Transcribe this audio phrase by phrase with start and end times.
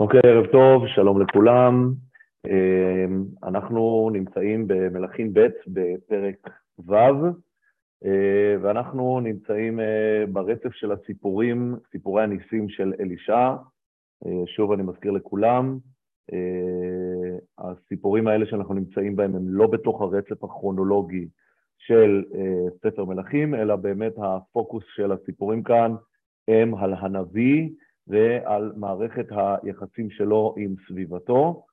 [0.00, 1.92] אוקיי, ערב טוב, שלום לכולם.
[2.46, 6.94] אמ, אנחנו נמצאים במלכים ב' בפרק ו',
[8.04, 13.54] אה, ואנחנו נמצאים אה, ברצף של הסיפורים, סיפורי הניסים של אלישע.
[14.26, 15.78] אה, שוב אני מזכיר לכולם,
[17.58, 21.28] הסיפורים האלה שאנחנו נמצאים בהם הם לא בתוך הרצף הכרונולוגי
[21.78, 22.24] של
[22.82, 25.94] ספר מלכים, אלא באמת הפוקוס של הסיפורים כאן
[26.48, 27.70] הם על הנביא,
[28.08, 31.64] ועל מערכת היחסים שלו עם סביבתו.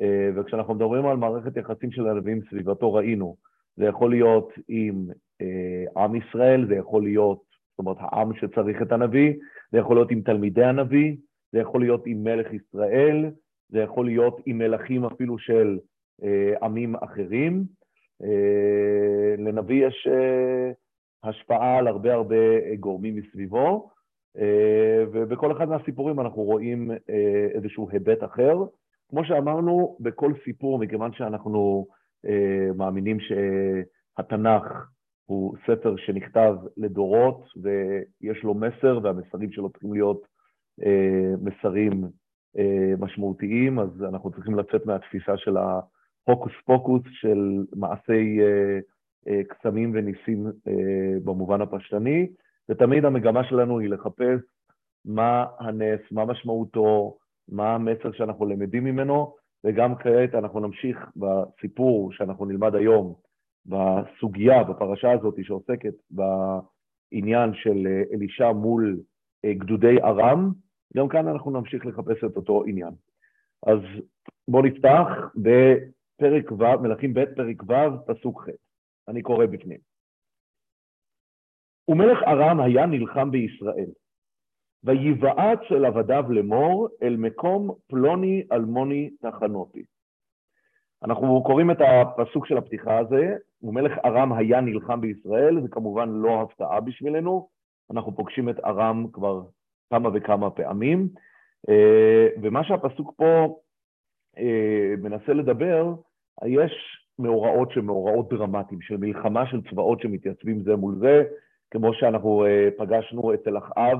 [0.00, 3.36] אה, וכשאנחנו מדברים על מערכת יחסים של הנביא עם סביבתו, ראינו,
[3.76, 5.06] זה יכול להיות עם
[5.40, 9.34] אה, עם ישראל, זה יכול להיות, זאת אומרת, העם שצריך את הנביא,
[9.72, 11.16] זה יכול להיות עם תלמידי הנביא,
[11.52, 13.30] זה יכול להיות עם מלך ישראל,
[13.68, 15.78] זה יכול להיות עם מלכים אפילו של
[16.22, 17.64] אה, עמים אחרים.
[19.38, 20.08] לנביא יש
[21.24, 23.90] השפעה על הרבה הרבה גורמים מסביבו,
[25.12, 28.56] ובכל אחד מהסיפורים אנחנו רואים אה, איזשהו היבט אחר.
[29.10, 31.86] כמו שאמרנו, בכל סיפור, מכיוון שאנחנו
[32.26, 34.88] אה, מאמינים שהתנ"ך
[35.26, 40.22] הוא ספר שנכתב לדורות ויש לו מסר, והמסרים שלו צריכים להיות
[41.42, 42.04] מסרים
[42.98, 48.38] משמעותיים, אז אנחנו צריכים לצאת מהתפיסה של ההוקוס פוקוס, של מעשי
[49.48, 50.46] קסמים וניסים
[51.24, 52.28] במובן הפשטני,
[52.68, 54.40] ותמיד המגמה שלנו היא לחפש
[55.04, 62.44] מה הנס, מה משמעותו, מה המסר שאנחנו למדים ממנו, וגם כעת אנחנו נמשיך בסיפור שאנחנו
[62.44, 63.14] נלמד היום,
[63.66, 69.00] בסוגיה, בפרשה הזאת שעוסקת בעניין של אלישע מול
[69.44, 70.52] אה, גדודי ארם,
[70.96, 72.92] גם כאן אנחנו נמשיך לחפש את אותו עניין.
[73.66, 73.78] אז
[74.48, 78.48] בואו נפתח בפרק ו', מלכים ב', פרק ו', פסוק ח'.
[79.08, 79.78] אני קורא בפנים.
[81.88, 83.90] ומלך ארם היה נלחם בישראל,
[84.84, 89.82] ויבעט של עבדיו לאמור אל מקום פלוני אלמוני תחנותי.
[91.04, 96.42] אנחנו קוראים את הפסוק של הפתיחה הזה, ומלך ארם היה נלחם בישראל, זה כמובן לא
[96.42, 97.48] הפתעה בשבילנו,
[97.90, 99.42] אנחנו פוגשים את ארם כבר
[99.90, 101.08] כמה וכמה פעמים,
[101.68, 103.60] אה, ומה שהפסוק פה
[104.38, 105.94] אה, מנסה לדבר,
[106.46, 106.72] יש
[107.18, 111.24] מאורעות שהן מאורעות דרמטיים, של מלחמה של צבאות שמתייצבים זה מול זה,
[111.70, 113.98] כמו שאנחנו uh, פגשנו אצל אחאב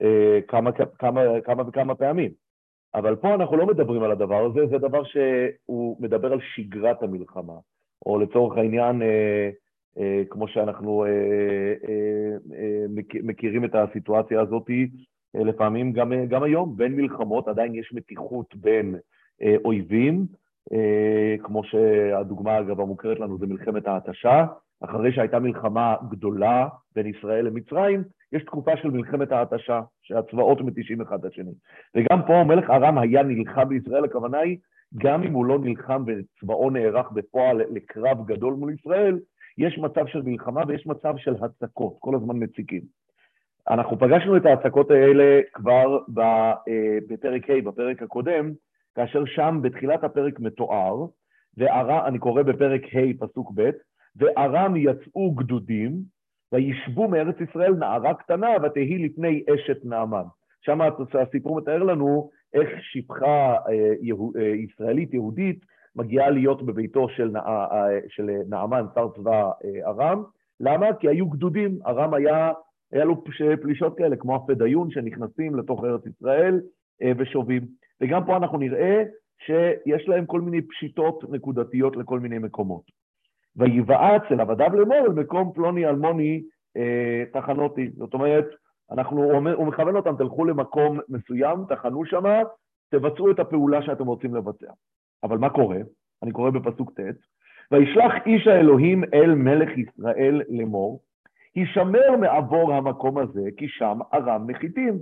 [0.00, 0.04] uh,
[0.48, 2.30] כמה, כמה, כמה וכמה פעמים.
[2.94, 7.54] אבל פה אנחנו לא מדברים על הדבר הזה, זה דבר שהוא מדבר על שגרת המלחמה,
[8.06, 11.04] או לצורך העניין, uh, כמו שאנחנו
[13.22, 14.70] מכירים את הסיטואציה הזאת,
[15.34, 18.94] לפעמים גם, גם היום, בין מלחמות עדיין יש מתיחות בין
[19.64, 20.26] אויבים,
[21.42, 24.46] כמו שהדוגמה, אגב, המוכרת לנו זה מלחמת ההתשה,
[24.84, 28.02] אחרי שהייתה מלחמה גדולה בין ישראל למצרים,
[28.32, 31.52] יש תקופה של מלחמת ההתשה, שהצבאות מתישים אחד את השני.
[31.94, 34.56] וגם פה מלך ארם היה נלחם בישראל, הכוונה היא,
[34.96, 39.18] גם אם הוא לא נלחם וצבאו נערך בפועל לקרב גדול מול ישראל,
[39.58, 42.82] יש מצב של מלחמה ויש מצב של הצקות, כל הזמן מציקים.
[43.70, 46.52] אנחנו פגשנו את ההצקות האלה כבר אה,
[47.08, 48.50] בפרק ה', בפרק הקודם,
[48.94, 51.06] כאשר שם בתחילת הפרק מתואר,
[51.56, 53.70] ואני קורא בפרק ה', פסוק ב',
[54.16, 56.02] וארם יצאו גדודים,
[56.52, 60.24] וישבו מארץ ישראל נערה קטנה, ותהי לפני אשת נעמן.
[60.60, 60.80] שם
[61.22, 63.92] הסיפור מתאר לנו איך שפחה אה,
[64.36, 65.64] אה, ישראלית יהודית
[65.96, 67.40] מגיעה להיות בביתו של, נע...
[67.40, 69.50] אה, של נעמן, שר צבא
[69.86, 70.22] ארם.
[70.60, 70.86] למה?
[70.94, 72.52] כי היו גדודים, ארם היה,
[72.92, 73.24] היה לו
[73.62, 76.60] פלישות כאלה, כמו הפדאיון שנכנסים לתוך ארץ ישראל
[77.18, 77.62] ושובים.
[78.00, 79.02] וגם פה אנחנו נראה
[79.38, 82.82] שיש להם כל מיני פשיטות נקודתיות לכל מיני מקומות.
[83.56, 86.42] ויבעץ אל עבדיו לאמור אל מקום פלוני אלמוני
[86.76, 87.90] אה, תחנותי.
[87.96, 88.46] זאת אומרת,
[88.90, 92.42] אנחנו, הוא מכוון אותם, תלכו למקום מסוים, תחנו שמה,
[92.90, 94.72] תבצעו את הפעולה שאתם רוצים לבצע.
[95.22, 95.78] אבל מה קורה?
[96.22, 97.02] אני קורא בפסוק ט',
[97.72, 101.00] וישלח איש האלוהים אל מלך ישראל לאמור,
[101.54, 104.98] הישמר מעבור המקום הזה, כי שם ארם נחיתים.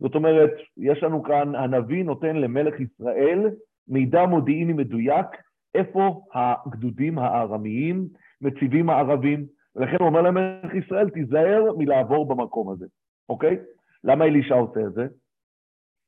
[0.00, 3.50] זאת אומרת, יש לנו כאן, הנביא נותן למלך ישראל
[3.88, 5.26] מידע מודיעיני מדויק
[5.74, 8.08] איפה הגדודים הארמיים
[8.40, 12.86] מציבים הערבים, ולכן הוא אומר למלך ישראל, תיזהר מלעבור במקום הזה,
[13.28, 13.56] אוקיי?
[14.04, 15.06] למה אלישע עושה את זה?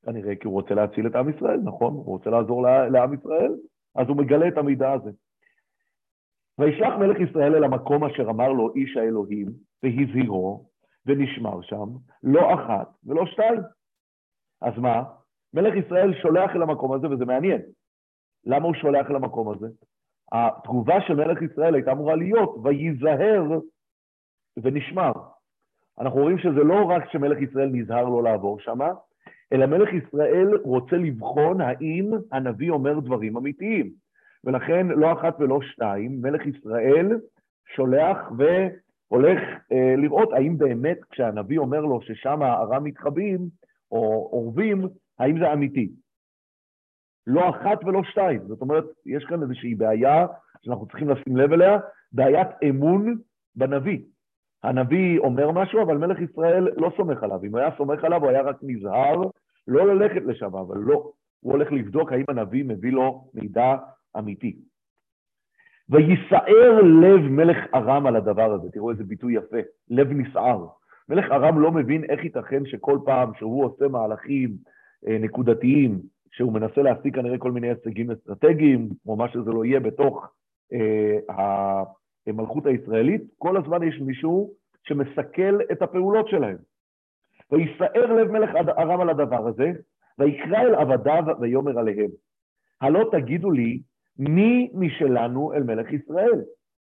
[0.05, 1.93] כנראה כי הוא רוצה להציל את עם ישראל, נכון?
[1.93, 3.55] הוא רוצה לעזור לעם ישראל,
[3.95, 5.11] אז הוא מגלה את המידע הזה.
[6.59, 9.47] וישלח מלך ישראל אל המקום אשר אמר לו איש האלוהים,
[9.83, 10.67] והזהירו,
[11.07, 11.87] ונשמר שם,
[12.23, 13.61] לא אחת ולא שתיים.
[14.63, 15.03] אז מה?
[15.55, 17.61] מלך ישראל שולח אל המקום הזה, וזה מעניין.
[18.47, 19.67] למה הוא שולח למקום הזה?
[20.33, 23.43] התגובה של מלך ישראל הייתה אמורה להיות, וייזהר
[24.63, 25.13] ונשמר.
[26.01, 28.89] אנחנו רואים שזה לא רק שמלך ישראל נזהר לא לעבור שמה,
[29.53, 33.91] אלא מלך ישראל רוצה לבחון האם הנביא אומר דברים אמיתיים.
[34.45, 37.21] ולכן לא אחת ולא שתיים, מלך ישראל
[37.75, 39.41] שולח והולך
[39.73, 43.49] אה, לראות האם באמת כשהנביא אומר לו ששם הארם מתחבאים
[43.93, 44.89] או אורבים,
[45.19, 45.91] האם זה אמיתי.
[47.27, 48.41] לא אחת ולא שתיים.
[48.47, 50.27] זאת אומרת, יש כאן איזושהי בעיה
[50.63, 51.79] שאנחנו צריכים לשים לב אליה,
[52.13, 53.17] בעיית אמון
[53.57, 53.99] בנביא.
[54.63, 57.45] הנביא אומר משהו, אבל מלך ישראל לא סומך עליו.
[57.45, 59.23] אם הוא היה סומך עליו, הוא היה רק נזהר
[59.69, 61.11] לא ללכת לשם, אבל לא.
[61.41, 63.77] הוא הולך לבדוק האם הנביא מביא לו מידע
[64.19, 64.57] אמיתי.
[65.89, 69.57] ויסער לב מלך ארם על הדבר הזה, תראו איזה ביטוי יפה,
[69.91, 70.67] לב נסער.
[71.09, 74.57] מלך ארם לא מבין איך ייתכן שכל פעם שהוא עושה מהלכים
[75.09, 79.81] אה, נקודתיים, שהוא מנסה להשיג כנראה כל מיני הישגים אסטרטגיים, או מה שזה לא יהיה
[79.81, 80.33] בתוך
[80.73, 81.35] אה,
[82.27, 84.51] המלכות הישראלית, כל הזמן יש מישהו
[84.83, 86.57] שמסכל את הפעולות שלהם.
[87.53, 89.73] ויסער לב מלך ארם על הדבר הזה,
[90.19, 92.11] ויקרא אל עבדיו ויאמר עליהם,
[92.81, 93.81] הלא תגידו לי,
[94.19, 96.41] מי משלנו אל מלך ישראל?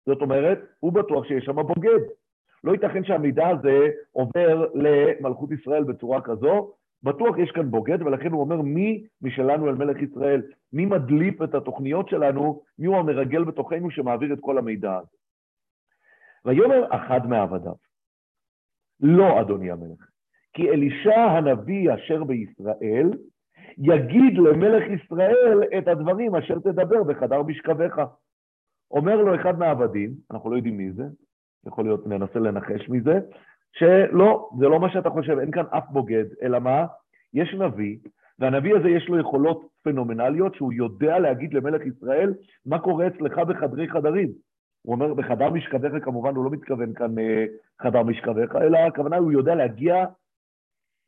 [0.06, 2.00] זאת אומרת, הוא בטוח שיש שם בוגד.
[2.64, 6.72] לא ייתכן שהמידע הזה עובר למלכות ישראל בצורה כזו,
[7.02, 10.42] בטוח יש כאן בוגד, ולכן הוא אומר מי משלנו אל מלך ישראל,
[10.72, 15.16] מי מדליף את התוכניות שלנו, מי הוא המרגל בתוכנו שמעביר את כל המידע הזה.
[16.44, 17.72] ויאמר אחד מעבדיו,
[19.00, 20.08] לא אדוני המלך,
[20.52, 23.10] כי אלישע הנביא אשר בישראל,
[23.78, 28.02] יגיד למלך ישראל את הדברים אשר תדבר בחדר משכבך.
[28.90, 31.04] אומר לו אחד מהעבדים, אנחנו לא יודעים מי זה,
[31.66, 33.20] יכול להיות ננסה לנחש מזה,
[33.72, 36.86] שלא, זה לא מה שאתה חושב, אין כאן אף בוגד, אלא מה?
[37.34, 37.96] יש נביא,
[38.38, 42.34] והנביא הזה יש לו יכולות פנומנליות, שהוא יודע להגיד למלך ישראל
[42.66, 44.28] מה קורה אצלך בחדרי חדרים.
[44.82, 47.44] הוא אומר, בחדר משכבך, כמובן, הוא לא מתכוון כאן אה,
[47.82, 50.04] חדר משכבך, אלא הכוונה, הוא יודע להגיע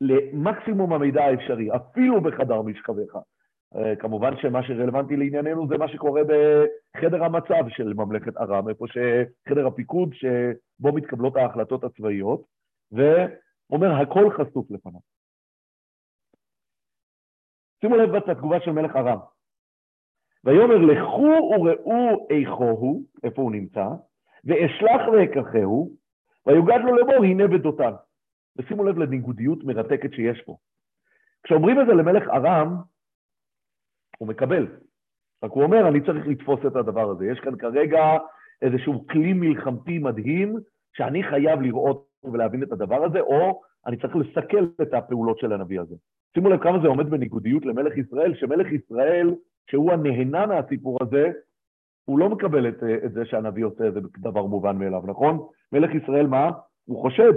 [0.00, 3.17] למקסימום המידע האפשרי, אפילו בחדר משכבך.
[3.76, 9.67] אה, כמובן שמה שרלוונטי לענייננו זה מה שקורה בחדר המצב של ממלכת ארם, איפה שחדר
[9.67, 10.14] הפיקוד
[10.82, 12.44] שבו מתקבלות ההחלטות הצבאיות,
[12.93, 15.00] ואומר, הכל חשוף לפניו.
[17.81, 19.19] שימו לב בתגובה של מלך ארם.
[20.44, 23.84] ויאמר לכו וראו איכו הוא, איפה הוא נמצא,
[24.44, 25.96] ואשלח ואקחהו,
[26.46, 27.93] ויוגד לו לאמור הנה בדותן.
[28.56, 30.56] ושימו לב לניגודיות מרתקת שיש פה.
[31.43, 32.76] כשאומרים את זה למלך ארם,
[34.19, 34.78] הוא מקבל.
[35.43, 37.26] רק הוא אומר, אני צריך לתפוס את הדבר הזה.
[37.26, 38.00] יש כאן כרגע
[38.62, 40.56] איזשהו כלי מלחמתי מדהים,
[40.93, 45.81] שאני חייב לראות ולהבין את הדבר הזה, או אני צריך לסכל את הפעולות של הנביא
[45.81, 45.94] הזה.
[46.35, 49.35] שימו לב כמה זה עומד בניגודיות למלך ישראל, שמלך ישראל,
[49.71, 51.31] שהוא הנהנה מהסיפור הזה,
[52.05, 55.39] הוא לא מקבל את, את זה שהנביא עושה איזה דבר מובן מאליו, נכון?
[55.73, 56.50] מלך ישראל מה?
[56.85, 57.33] הוא חושד.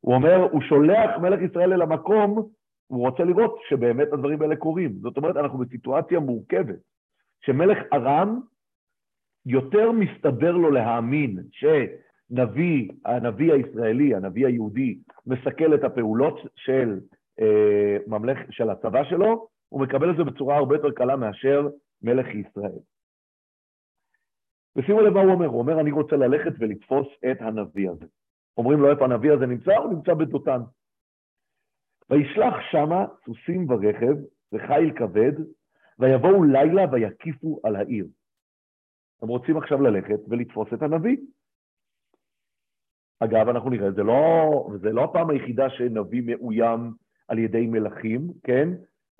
[0.00, 2.48] הוא אומר, הוא שולח מלך ישראל אל המקום,
[2.86, 4.92] הוא רוצה לראות שבאמת הדברים האלה קורים.
[4.92, 6.78] זאת אומרת, אנחנו בסיטואציה מורכבת,
[7.40, 8.40] שמלך ארם,
[9.46, 11.42] יותר מסתבר לו להאמין
[12.34, 17.00] שנביא, הנביא הישראלי, הנביא היהודי, מסכל את הפעולות של,
[17.40, 21.68] אה, ממלך, של הצבא שלו, הוא מקבל את זה בצורה הרבה יותר קלה מאשר
[22.02, 22.78] מלך ישראל.
[24.76, 28.06] ושימו לב מה הוא אומר, הוא אומר, אני רוצה ללכת ולתפוס את הנביא הזה.
[28.56, 30.60] אומרים לו איפה הנביא הזה נמצא, הוא נמצא בדותן.
[32.10, 34.14] וישלח שמה סוסים ברכב
[34.52, 35.32] וחיל כבד,
[35.98, 38.06] ויבואו לילה ויקיפו על העיר.
[39.22, 41.16] הם רוצים עכשיו ללכת ולתפוס את הנביא.
[43.20, 46.92] אגב, אנחנו נראה, זה לא, זה לא הפעם היחידה שנביא מאוים
[47.28, 48.68] על ידי מלכים, כן?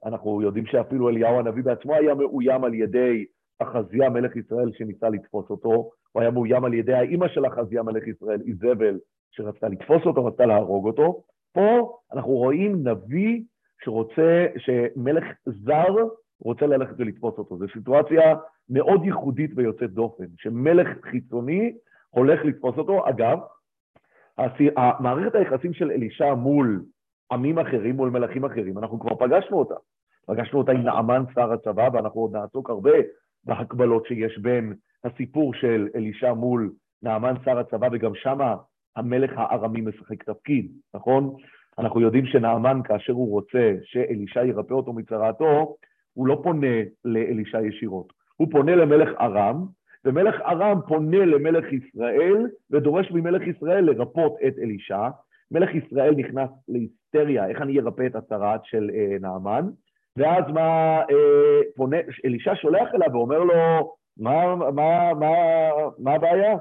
[0.04, 3.24] אנחנו יודעים שאפילו אליהו הנביא בעצמו היה מאוים על ידי
[3.58, 8.06] אחזיה מלך ישראל שניסה לתפוס אותו, הוא היה מאוים על ידי האימא של אחזיה מלך
[8.06, 8.98] ישראל, איזבל,
[9.30, 11.22] שרצתה לתפוס אותו, רצתה להרוג אותו.
[11.52, 13.42] פה אנחנו רואים נביא
[13.84, 15.94] שרוצה, שמלך זר
[16.40, 17.58] רוצה ללכת ולתפוס אותו.
[17.58, 18.34] זו סיטואציה
[18.70, 21.74] מאוד ייחודית ויוצאת דופן, שמלך חיצוני
[22.10, 23.08] הולך לתפוס אותו.
[23.08, 23.38] אגב,
[25.00, 26.84] מערכת היחסים של אלישע מול
[27.32, 29.74] עמים אחרים, מול מלכים אחרים, אנחנו כבר פגשנו אותה.
[30.26, 32.90] פגשנו אותה עם נעמן שר הצבא, ואנחנו עוד נעסוק הרבה
[33.44, 34.74] בהקבלות שיש בין
[35.04, 36.72] הסיפור של אלישע מול
[37.02, 38.56] נעמן שר הצבא, וגם שמה
[38.96, 41.36] המלך הארמי משחק תפקיד, נכון?
[41.78, 45.76] אנחנו יודעים שנעמן, כאשר הוא רוצה שאלישע ירפא אותו מצרעתו,
[46.12, 49.66] הוא לא פונה לאלישע ישירות, הוא פונה למלך ארם,
[50.04, 55.08] ומלך ארם פונה למלך ישראל ודורש ממלך ישראל לרפות את אלישע.
[55.50, 59.68] מלך ישראל נכנס להיסטריה, איך אני ארפא את הצרעת של אה, נעמן,
[60.16, 65.32] ואז מה, אה, פונה, אלישע שולח אליו ואומר לו, מה, מה, מה,
[65.98, 66.56] מה הבעיה?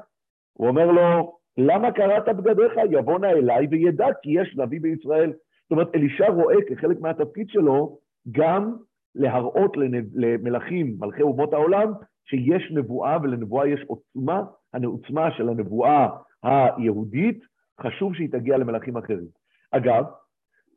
[0.53, 2.73] הוא אומר לו, למה קראת בגדיך?
[2.91, 5.33] יבוא נא אליי וידע כי יש נביא בישראל.
[5.63, 7.97] זאת אומרת, אלישע רואה כחלק מהתפקיד שלו
[8.31, 8.75] גם
[9.15, 9.77] להראות
[10.13, 11.91] למלכים, מלכי אומות העולם,
[12.25, 16.07] שיש נבואה ולנבואה יש עוצמה, העוצמה של הנבואה
[16.43, 17.43] היהודית,
[17.81, 19.27] חשוב שהיא תגיע למלכים אחרים.
[19.71, 20.03] אגב,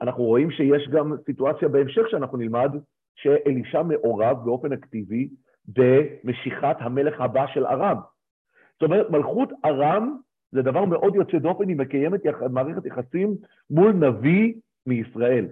[0.00, 2.70] אנחנו רואים שיש גם סיטואציה בהמשך שאנחנו נלמד,
[3.14, 5.28] שאלישע מעורב באופן אקטיבי
[5.68, 7.96] במשיכת המלך הבא של ארם.
[8.72, 10.16] זאת אומרת, מלכות ארם
[10.52, 12.20] זה דבר מאוד יוצא דופן, היא מקיימת.
[12.50, 13.36] מערכת יחסים
[13.70, 14.54] מול נביא
[14.86, 15.46] מישראל.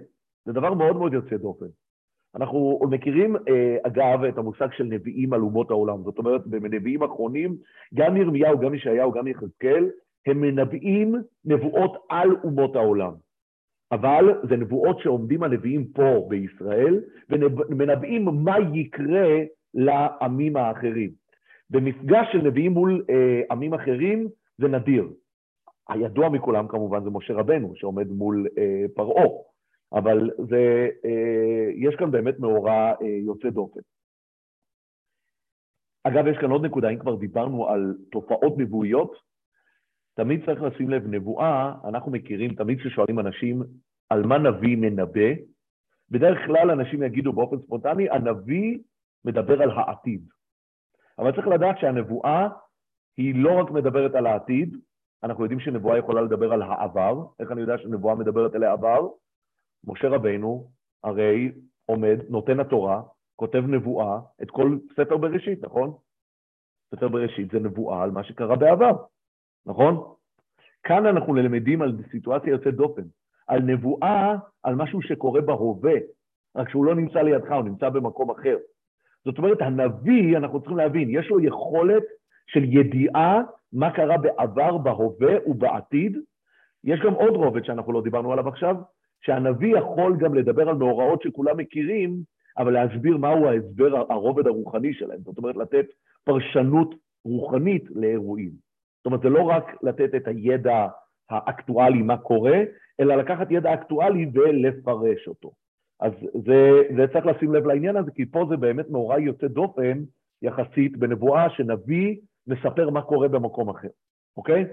[0.45, 1.65] זה דבר מאוד מאוד יוצא דופן.
[2.35, 6.03] אנחנו מכירים, אה, אגב, את המושג של נביאים על אומות העולם.
[6.03, 7.57] זאת אומרת, בנביאים אחרונים,
[7.93, 9.89] גם ירמיהו, גם ישעיהו, גם יחזקאל,
[10.27, 11.15] הם מנבאים
[11.45, 13.11] נבואות על אומות העולם.
[13.91, 21.09] אבל זה נבואות שעומדים הנביאים פה בישראל, ומנבאים מה יקרה לעמים האחרים.
[21.69, 24.27] במפגש של נביאים מול אה, עמים אחרים
[24.57, 25.09] זה נדיר.
[25.89, 29.25] הידוע מכולם כמובן זה משה רבנו, שעומד מול אה, פרעה,
[29.95, 33.79] אבל זה, אה, יש כאן באמת מאורע אה, יוצא דופן.
[36.03, 39.15] אגב, יש כאן עוד נקודה, אם כבר דיברנו על תופעות נבואיות,
[40.13, 43.63] תמיד צריך לשים לב, נבואה, אנחנו מכירים, תמיד כששואלים אנשים
[44.09, 45.29] על מה נביא מנבא,
[46.09, 48.79] בדרך כלל אנשים יגידו באופן ספונטני, הנביא
[49.25, 50.21] מדבר על העתיד.
[51.19, 52.47] אבל צריך לדעת שהנבואה
[53.17, 54.77] היא לא רק מדברת על העתיד,
[55.23, 57.25] אנחנו יודעים שנבואה יכולה לדבר על העבר.
[57.39, 59.07] איך אני יודע שנבואה מדברת על העבר?
[59.87, 60.69] משה רבנו
[61.03, 61.51] הרי
[61.85, 63.01] עומד, נותן התורה,
[63.35, 65.93] כותב נבואה, את כל ספר בראשית, נכון?
[66.95, 68.91] ספר בראשית זה נבואה על מה שקרה בעבר,
[69.65, 70.13] נכון?
[70.83, 73.01] כאן אנחנו למדים על סיטואציה יוצאת דופן,
[73.47, 75.93] על נבואה, על משהו שקורה בהווה,
[76.55, 78.57] רק שהוא לא נמצא לידך, הוא נמצא במקום אחר.
[79.25, 82.03] זאת אומרת, הנביא, אנחנו צריכים להבין, יש לו יכולת
[82.47, 83.41] של ידיעה
[83.73, 86.17] מה קרה בעבר, בהווה ובעתיד.
[86.83, 88.75] יש גם עוד רובד שאנחנו לא דיברנו עליו עכשיו,
[89.21, 92.17] שהנביא יכול גם לדבר על מאורעות שכולם מכירים,
[92.57, 95.19] אבל להסביר מהו ההסבר, הרובד הרוחני שלהם.
[95.19, 95.85] זאת אומרת, לתת
[96.23, 96.95] פרשנות
[97.25, 98.51] רוחנית לאירועים.
[98.97, 100.87] זאת אומרת, זה לא רק לתת את הידע
[101.29, 102.59] האקטואלי מה קורה,
[102.99, 105.51] אלא לקחת ידע אקטואלי ולפרש אותו.
[105.99, 110.03] אז זה, זה צריך לשים לב לעניין הזה, כי פה זה באמת מאורע יוצא דופן
[110.41, 112.17] יחסית בנבואה שנביא
[112.47, 113.87] מספר מה קורה במקום אחר,
[114.37, 114.65] אוקיי?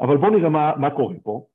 [0.00, 1.46] אבל בואו נראה מה, מה קורה פה.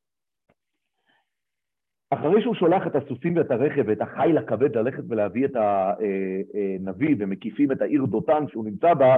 [2.10, 7.72] אחרי שהוא שולח את הסוסים ואת הרכב ואת החיל הכבד ללכת ולהביא את הנביא ומקיפים
[7.72, 9.16] את העיר דותן שהוא נמצא בה,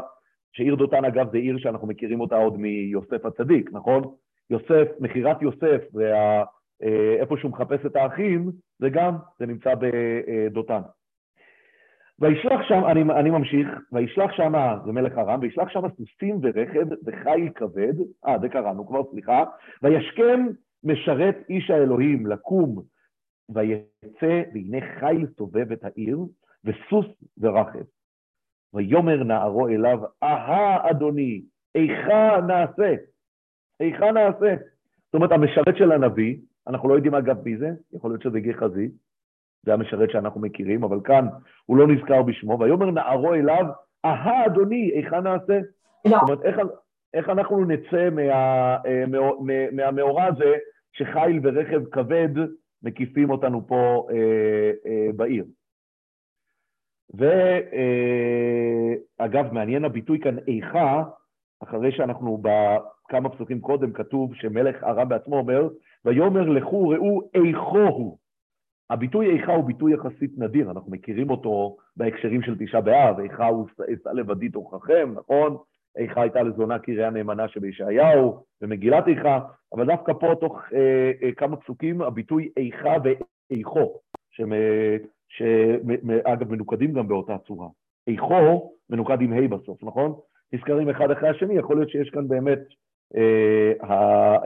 [0.52, 4.04] שעיר דותן אגב זה עיר שאנחנו מכירים אותה עוד מיוסף הצדיק, נכון?
[4.50, 10.82] יוסף, מכירת יוסף, ואיפה שהוא מחפש את האחים, זה גם, זה נמצא בדותן.
[12.20, 14.54] וישלח שם, אני, אני ממשיך, וישלח שם,
[14.86, 17.94] זה מלך ארם, וישלח שם סוסים ורכב וחיל כבד,
[18.28, 19.44] אה, זה קראנו כבר, סליחה,
[19.84, 20.48] וישכם
[20.84, 22.82] משרת איש האלוהים לקום,
[23.50, 26.20] ויצא, והנה חיל סובב את העיר,
[26.64, 27.06] וסוס
[27.38, 27.84] ורכב.
[28.74, 31.42] ויאמר נערו אליו, אהה אדוני,
[31.76, 32.96] איכה נעשה?
[33.80, 34.56] איכה נעשה?
[35.06, 38.90] זאת אומרת, המשרת של הנביא, אנחנו לא יודעים אגב מי זה, יכול להיות שזה גחזי,
[39.66, 41.28] זה המשרת שאנחנו מכירים, אבל כאן
[41.66, 43.66] הוא לא נזכר בשמו, ויאמר נערו אליו,
[44.06, 45.60] אהה אדוני, איכה נעשה?
[46.06, 46.12] לא.
[46.12, 46.58] זאת אומרת, איך,
[47.14, 49.20] איך אנחנו נצא אה, מה,
[49.72, 50.56] מהמאורע הזה
[50.92, 52.30] שחיל ורכב כבד
[52.84, 55.46] מקיפים אותנו פה אה, אה, בעיר?
[59.20, 61.04] ואגב, אה, מעניין הביטוי כאן איכה,
[61.64, 65.70] אחרי שאנחנו בכמה פסוקים קודם כתוב שמלך ארם בעצמו אומר,
[66.06, 68.18] ויאמר לכו ראו איכו הוא.
[68.90, 73.68] הביטוי איכה הוא ביטוי יחסית נדיר, אנחנו מכירים אותו בהקשרים של תשעה באב, איכה הוא
[73.94, 75.58] אשא לבדי תוככם, נכון?
[75.98, 79.40] איכה הייתה לזונה קריה נאמנה שבישעיהו, במגילת איכה,
[79.74, 84.00] אבל דווקא פה תוך אה, אה, כמה פסוקים הביטוי איכה ואיכו,
[85.30, 87.68] שאגב מנוקדים גם באותה צורה.
[88.08, 90.14] איכו מנוקד עם ה' בסוף, נכון?
[90.54, 92.60] נזכרים אחד אחרי השני, יכול להיות שיש כאן באמת
[93.16, 94.38] אה, אה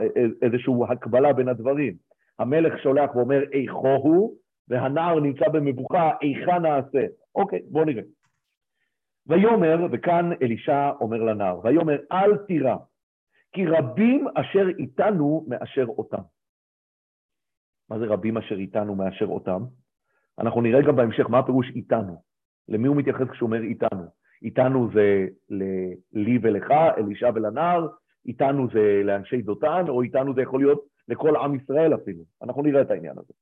[0.42, 1.94] איזושהי הקבלה בין הדברים.
[2.38, 4.34] המלך שולח ואומר איכו הוא,
[4.68, 7.06] והנער נמצא במבוכה, איכה נעשה.
[7.34, 8.02] אוקיי, בואו נראה.
[9.26, 12.76] ויאמר, וכאן אלישע אומר לנער, ויאמר אל תירא,
[13.52, 16.22] כי רבים אשר איתנו מאשר אותם.
[17.90, 19.62] מה זה רבים אשר איתנו מאשר אותם?
[20.38, 22.22] אנחנו נראה גם בהמשך מה הפירוש איתנו.
[22.68, 24.04] למי הוא מתייחס כשהוא אומר איתנו?
[24.42, 25.26] איתנו זה
[26.12, 27.88] לי ולך, אלישע ולנער,
[28.26, 32.22] איתנו זה לאנשי דותן, או איתנו זה יכול להיות לכל עם ישראל אפילו.
[32.42, 33.32] אנחנו נראה את העניין הזה.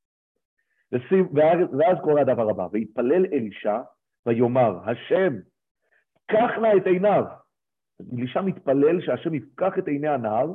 [1.73, 3.81] ואז קורה הדבר הבא, ויתפלל אלישע
[4.27, 5.35] ויאמר, השם,
[6.33, 7.25] קח נא את עיניו.
[8.13, 10.53] אלישע מתפלל שהשם יפקח את עיני הנער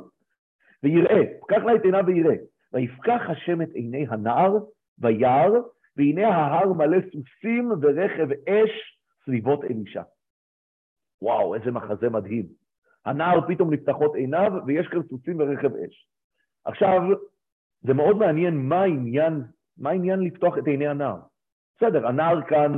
[0.82, 2.36] ויראה, קח נא את עיניו ויראה.
[2.72, 4.52] ויפקח השם את עיני הנער,
[4.98, 5.58] וירא,
[5.96, 10.02] והנה ההר מלא סוסים ורכב אש סביבות אלישע.
[11.22, 12.46] וואו, איזה מחזה מדהים.
[13.06, 16.08] הנער פתאום נפתחות עיניו, ויש כאן סוסים ורכב אש.
[16.64, 17.00] עכשיו,
[17.80, 19.42] זה מאוד מעניין מה העניין,
[19.78, 21.20] מה העניין לפתוח את עיני הנער.
[21.76, 22.72] בסדר, הנער כאן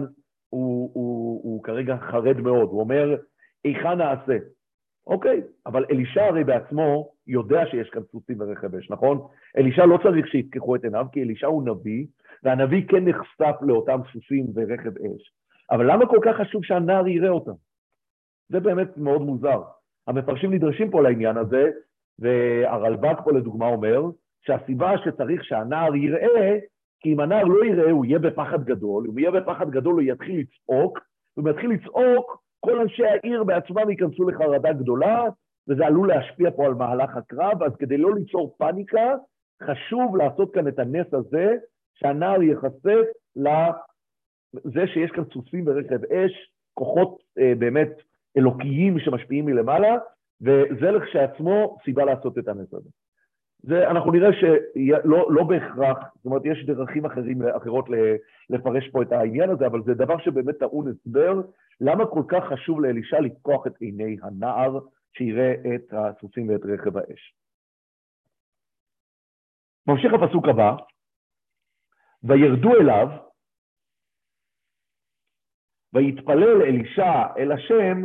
[0.48, 3.16] הוא, הוא, הוא כרגע חרד מאוד, הוא אומר,
[3.64, 4.36] היכן נעשה?
[5.06, 9.26] אוקיי, אבל אלישע הרי בעצמו יודע שיש כאן סוסים ורכב אש, נכון?
[9.56, 12.06] אלישע לא צריך שיפקחו את עיניו, כי אלישע הוא נביא,
[12.42, 15.32] והנביא כן נחשף לאותם סוסים ורכב אש.
[15.70, 17.52] אבל למה כל כך חשוב שהנער יראה אותם?
[18.48, 19.62] זה באמת מאוד מוזר.
[20.06, 21.70] המפרשים נדרשים פה לעניין הזה,
[22.18, 24.02] והרלב"ג פה לדוגמה אומר
[24.42, 26.58] שהסיבה שצריך שהנער יראה,
[27.00, 30.02] כי אם הנער לא יראה, הוא יהיה בפחד גדול, אם הוא יהיה בפחד גדול הוא
[30.02, 30.98] יתחיל לצעוק,
[31.48, 35.24] יתחיל לצעוק, כל אנשי העיר בעצמם ייכנסו לחרדה גדולה,
[35.68, 39.14] וזה עלול להשפיע פה על מהלך הקרב, אז כדי לא ליצור פאניקה,
[39.62, 41.54] חשוב לעשות כאן את הנס הזה,
[41.94, 43.06] שהנער ייחשף
[43.36, 47.90] לזה שיש כאן סוסים ורכב אש, כוחות אה, באמת
[48.36, 49.96] אלוקיים שמשפיעים מלמעלה,
[50.40, 52.88] וזה לכשעצמו סיבה לעשות את הנס הזה.
[53.62, 57.86] זה, אנחנו נראה שלא לא בהכרח, זאת אומרת, יש דרכים אחרים, אחרות
[58.50, 61.40] לפרש פה את העניין הזה, אבל זה דבר שבאמת טעון הסבר,
[61.80, 64.78] למה כל כך חשוב לאלישע לפקוח את עיני הנער
[65.12, 67.34] שיראה את הסוסים ואת רכב האש.
[69.86, 70.76] ממשיך הפסוק הבא,
[72.22, 73.08] וירדו אליו,
[75.92, 78.02] ויתפלל אלישע אל השם,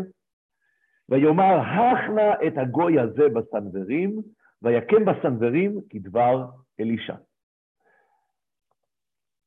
[1.09, 4.21] ויאמר, הכנה את הגוי הזה בסנוורים,
[4.61, 6.45] ויקם בסנוורים כדבר
[6.79, 7.15] אלישע.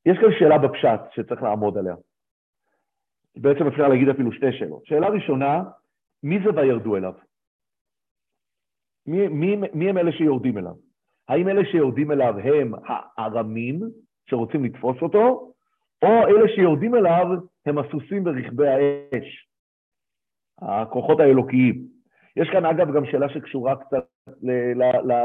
[0.05, 1.95] יש כאן שאלה בפשט שצריך לעמוד עליה.
[3.35, 4.85] בעצם אפשר להגיד אפילו שתי שאלות.
[4.85, 5.63] שאלה ראשונה,
[6.23, 7.13] מי זה וירדו אליו?
[9.05, 10.73] מי, מי, מי הם אלה שיורדים אליו?
[11.27, 13.79] האם אלה שיורדים אליו הם הארמים
[14.29, 15.53] שרוצים לתפוס אותו,
[16.01, 17.25] או אלה שיורדים אליו
[17.65, 19.47] הם הסוסים ורכבי האש,
[20.61, 21.98] הכוחות האלוקיים.
[22.35, 24.05] יש כאן אגב גם שאלה שקשורה קצת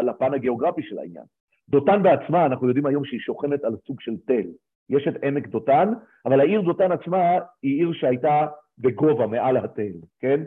[0.02, 1.24] לפן הגיאוגרפי של העניין.
[1.68, 4.46] דותן בעצמה, אנחנו יודעים היום שהיא שוכנת על סוג של תל.
[4.90, 5.92] יש את עמק דותן,
[6.26, 8.46] אבל העיר דותן עצמה היא עיר שהייתה
[8.78, 10.40] בגובה, מעל התל, כן?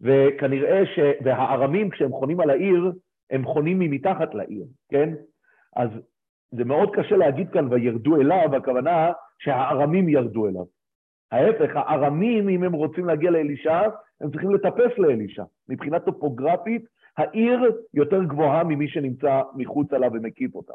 [0.00, 0.98] וכנראה ש...
[1.24, 2.92] והארמים, כשהם חונים על העיר,
[3.30, 5.14] הם חונים ממתחת לעיר, כן?
[5.76, 5.88] אז
[6.50, 10.64] זה מאוד קשה להגיד כאן וירדו אליו, הכוונה שהארמים ירדו אליו.
[11.32, 13.82] ההפך, הארמים, אם הם רוצים להגיע לאלישע,
[14.20, 15.44] הם צריכים לטפס לאלישע.
[15.68, 16.84] מבחינה טופוגרפית,
[17.16, 17.60] העיר
[17.94, 20.74] יותר גבוהה ממי שנמצא מחוץ עליו ומקיף אותה.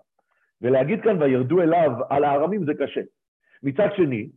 [0.62, 3.02] ולהגיד כאן וירדו אליו על הארמים זה קשה.
[3.64, 4.30] מצד שני,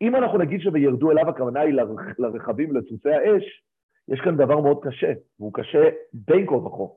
[0.00, 1.74] אם אנחנו נגיד שוירדו אליו, הכוונה היא
[2.18, 3.62] לרכבים, לסוסי האש,
[4.08, 6.94] יש כאן דבר מאוד קשה, והוא קשה בין כה וכה.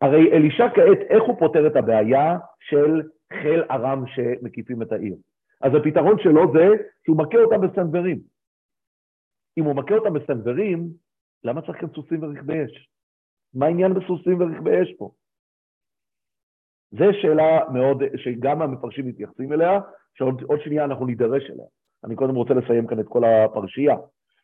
[0.00, 3.02] הרי אלישע כעת, איך הוא פותר את הבעיה של
[3.42, 5.16] חיל ארם שמקיפים את העיר?
[5.60, 6.66] אז הפתרון שלו זה
[7.04, 8.18] שהוא מכה אותם בסנוורים.
[9.58, 10.88] אם הוא מכה אותם בסנוורים,
[11.44, 12.88] למה צריך כאן סוסים ורכבי אש?
[13.54, 15.10] מה העניין בסוסים ורכבי אש פה?
[16.90, 19.80] זו שאלה מאוד, שגם המפרשים מתייחסים אליה,
[20.14, 21.66] שעוד שנייה אנחנו נידרש אליה.
[22.04, 23.96] אני קודם רוצה לסיים כאן את כל הפרשייה.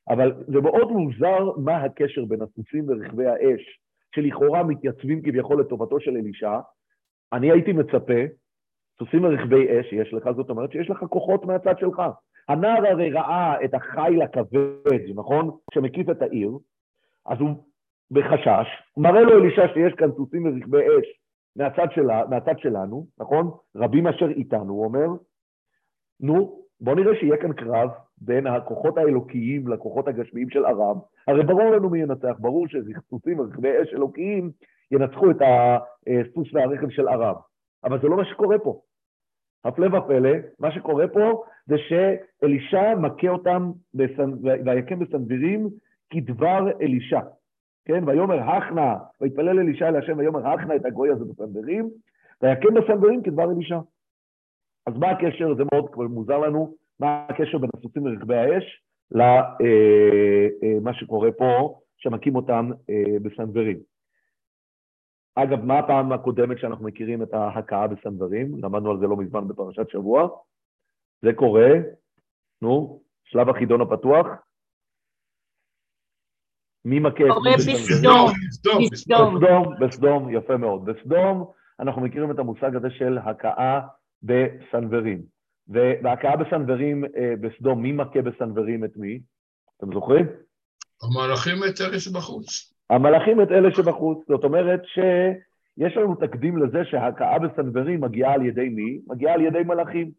[0.09, 3.80] אבל זה מאוד מוזר מה הקשר בין הסוסים ורכבי האש,
[4.14, 6.61] שלכאורה מתייצבים כביכול לטובתו של אלישע.
[7.33, 8.20] אני הייתי מצפה,
[8.98, 12.02] סוסים ורכבי אש יש לך, זאת אומרת שיש לך כוחות מהצד שלך.
[12.48, 15.50] הנער הרי ראה את החיל הכבד, נכון?
[15.74, 16.50] שמקיף את העיר,
[17.26, 17.64] אז הוא
[18.10, 21.20] בחשש, מראה לו אלישע שיש כאן סוסים ורכבי אש
[21.56, 23.50] מהצד, שלה, מהצד שלנו, נכון?
[23.76, 25.06] רבים אשר איתנו, הוא אומר,
[26.20, 30.98] נו, בואו נראה שיהיה כאן קרב בין הכוחות האלוקיים לכוחות הגשמיים של ארם.
[31.28, 34.50] הרי ברור לנו מי ינצח, ברור שסוסים ורכבי אש אלוקיים
[34.92, 37.34] ינצחו את הסוס והרכב של ארם.
[37.84, 38.80] אבל זה לא מה שקורה פה.
[39.64, 44.30] הפלא ופלא, מה שקורה פה זה שאלישע מכה אותם בסנ...
[44.64, 45.68] ויקם בסנווירים
[46.14, 47.20] כדבר אלישע.
[47.85, 51.90] כן, ויאמר הכנה, ויתפלל אלישע אל השם ויאמר הכנה את הגוי הזה בסנוורים,
[52.42, 53.79] ויקם בסנוורים כדבר אלישע.
[54.87, 60.88] אז מה הקשר, זה מאוד מוזר לנו, מה הקשר בין הסוסים ורכבי האש למה אה,
[60.88, 63.79] אה, שקורה פה, שמכים אותם אה, בסנוורים.
[65.35, 68.64] אגב, מה הפעם הקודמת שאנחנו מכירים את ההכאה בסנוורים?
[68.64, 70.29] למדנו על זה לא מזמן בפרשת שבוע.
[71.22, 71.70] זה קורה,
[72.62, 74.27] נו, שלב החידון הפתוח.
[76.85, 78.33] מי מכה את מי בסנוורים?
[78.51, 78.85] בסדום.
[78.90, 80.85] בסדום, בסדום, יפה מאוד.
[80.85, 83.81] בסדום אנחנו מכירים את המושג הזה של הכאה
[84.23, 85.23] בסנוורים.
[85.68, 89.20] והכאה בסנוורים אה, בסדום, מי מכה בסנוורים את מי?
[89.79, 90.27] אתם זוכרים?
[91.03, 92.75] המלאכים את אלה שבחוץ.
[92.90, 94.18] המלאכים את אלה שבחוץ.
[94.29, 94.83] זאת אומרת
[95.79, 99.01] יש לנו תקדים לזה שההכאה בסנוורים מגיעה על ידי מי?
[99.07, 100.11] מגיעה על ידי מלאכים.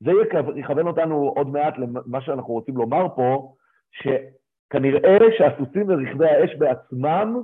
[0.00, 0.10] זה
[0.56, 3.54] יכוון אותנו עוד מעט למה שאנחנו רוצים לומר פה,
[4.68, 7.42] שכנראה שהסוסים ורכבי האש בעצמם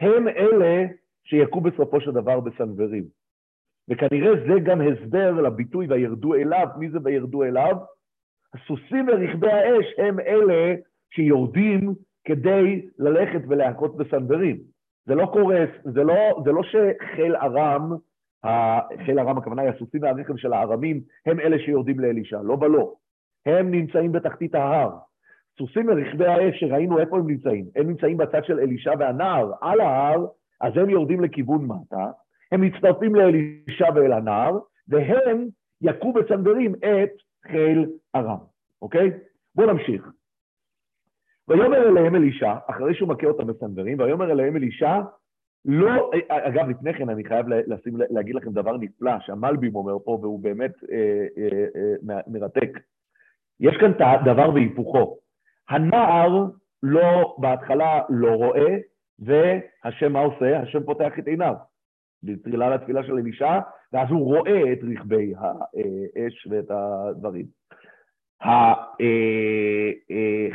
[0.00, 0.86] הם אלה
[1.24, 3.04] שיכו בסופו של דבר בסנוורים.
[3.88, 7.76] וכנראה זה גם הסבר לביטוי וירדו אליו, מי זה וירדו אליו?
[8.54, 10.74] הסוסים ורכבי האש הם אלה
[11.14, 11.94] שיורדים
[12.24, 14.56] כדי ללכת ולהכות בסנוורים.
[15.06, 17.92] זה לא קורה, זה לא, זה לא שחיל ארם,
[19.06, 22.94] חיל ארם הכוונה היא הסוסים והרכב של הארמים, הם אלה שיורדים לאלישע, לא ולא.
[23.46, 24.90] הם נמצאים בתחתית ההר.
[25.58, 30.26] סוסים ורכבי האש שראינו איפה הם נמצאים, הם נמצאים בצד של אלישע והנער, על ההר,
[30.60, 32.10] אז הם יורדים לכיוון מטה,
[32.52, 34.58] הם מצטרפים לאלישע ואל הנער,
[34.88, 35.46] והם
[35.80, 37.10] יכו בצנדרים את
[37.50, 38.38] חיל ארם,
[38.82, 39.10] אוקיי?
[39.54, 40.10] בואו נמשיך.
[41.48, 45.00] ויאמר אליהם אלישע, אחרי שהוא מכה אותם בסנוורים, ויאמר אליהם אלישע,
[45.64, 50.40] לא, אגב, לפני כן אני חייב לשים, להגיד לכם דבר נפלא, שהמלבים אומר פה, והוא
[50.40, 52.78] באמת אה, אה, אה, מרתק.
[53.60, 53.92] יש כאן
[54.24, 55.16] דבר והיפוכו.
[55.70, 56.44] הנער
[56.82, 58.76] לא, בהתחלה לא רואה,
[59.18, 60.60] והשם מה עושה?
[60.60, 61.54] השם פותח את עיניו.
[62.22, 63.58] בטרילה לתפילה של אלישע,
[63.92, 67.46] ואז הוא רואה את רכבי האש ואת הדברים.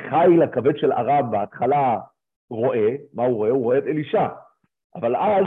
[0.05, 1.97] החיל הכבד של ארם בהתחלה
[2.49, 3.49] רואה, מה הוא רואה?
[3.49, 4.27] הוא רואה את אלישע.
[4.95, 5.45] אבל אז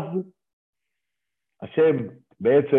[1.62, 1.96] השם
[2.40, 2.76] בעצם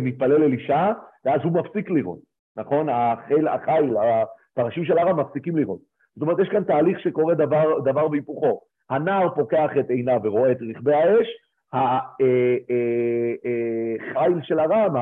[0.00, 0.92] מתפלל אלישע,
[1.24, 2.20] ואז הוא מפסיק לראות,
[2.56, 2.88] נכון?
[2.88, 5.91] החיל, החיל, הפרשים של ארם מפסיקים לראות.
[6.16, 8.60] זאת אומרת, יש כאן תהליך שקורה דבר, דבר בהיפוכו.
[8.90, 11.26] הנער פוקח את עיניו ורואה את רכבי האש,
[11.72, 14.96] החיל אה, אה, אה, של ארם,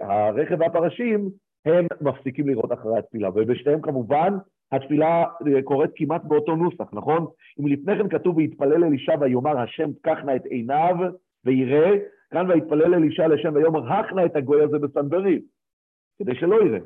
[0.00, 1.30] הרכב והפרשים,
[1.64, 4.34] הם מפסיקים לראות אחרי התפילה, ובשתיהם כמובן
[4.72, 5.24] התפילה
[5.64, 7.26] קורית כמעט באותו נוסח, נכון?
[7.60, 10.96] אם לפני כן כתוב ויתפלל אלישע ויאמר השם פקח נא את עיניו
[11.44, 11.90] ויראה,
[12.30, 15.40] כאן ויתפלל אלישע לשם ויאמר הך נא את הגוי הזה בסנוורים,
[16.18, 16.78] כדי שלא יראה.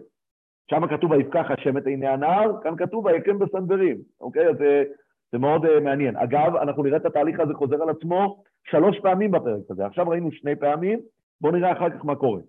[0.71, 4.49] שם כתוב ויפקח השם את עיני הנער, כאן כתוב ויקם בסנוורים, אוקיי?
[4.49, 4.85] אז זה,
[5.33, 6.17] זה מאוד uh, מעניין.
[6.17, 9.87] אגב, אנחנו נראה את התהליך הזה חוזר על עצמו שלוש פעמים בפרק הזה.
[9.87, 11.01] עכשיו ראינו שני פעמים,
[11.41, 12.41] בואו נראה אחר כך מה קורה.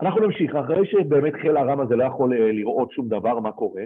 [0.00, 3.82] אנחנו נמשיך, אחרי שבאמת חיל הרם הזה לא יכול אה, לראות שום דבר מה קורה,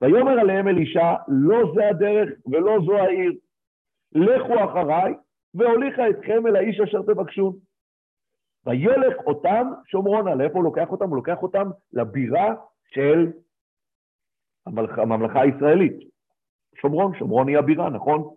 [0.00, 3.32] ויאמר עליהם אלישע, לא זה הדרך ולא זו העיר.
[4.12, 5.14] לכו אחריי,
[5.54, 7.56] והוליכה אתכם אל האיש אשר תבקשון.
[8.66, 10.34] וילך אותם שומרונה.
[10.34, 11.08] לאיפה הוא לוקח אותם?
[11.08, 12.54] הוא לוקח אותם לבירה
[12.86, 13.32] של
[14.66, 16.10] הממלכה, הממלכה הישראלית.
[16.80, 18.34] שומרון, שומרון היא הבירה, נכון?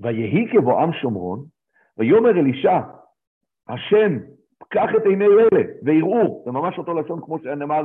[0.00, 1.44] ויהי כבואם שומרון,
[1.98, 2.80] ויאמר אלישע,
[3.68, 4.18] השם
[4.68, 7.82] קח את עיני אלה ויראו, זה ממש אותו לשון כמו שנאמר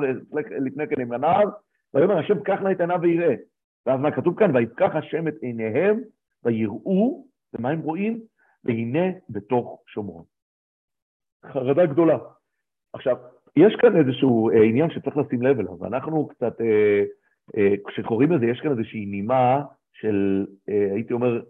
[0.65, 1.49] לפני כן עם הנער,
[1.93, 3.35] ויאמר השם קח נא את עיניו ויראה.
[3.85, 4.55] ואז מה כתוב כאן?
[4.55, 5.99] ויפקח השם את עיניהם
[6.43, 8.19] ויראו, ומה הם רואים?
[8.63, 10.30] והנה בתוך שומרון.
[11.45, 12.17] חרדה גדולה.
[12.93, 13.17] עכשיו,
[13.55, 17.03] יש כאן איזשהו אה, עניין שצריך לשים לב אליו, ואנחנו קצת, אה,
[17.57, 21.41] אה, כשקוראים לזה, יש כאן איזושהי נימה של, אה, הייתי אומר,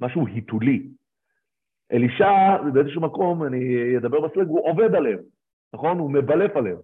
[0.00, 0.88] משהו היתולי.
[1.92, 5.18] אלישע, באיזשהו מקום, אני אדבר בסלג, הוא עובד עליהם,
[5.74, 5.98] נכון?
[5.98, 6.76] הוא מבלף עליהם.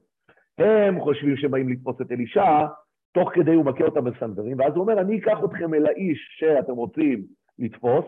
[0.58, 2.66] הם חושבים שהם באים לתפוס את אלישע,
[3.12, 6.72] תוך כדי הוא מכה אותם בסנדרים, ואז הוא אומר, אני אקח אתכם אל האיש שאתם
[6.72, 7.24] רוצים
[7.58, 8.04] לתפוס,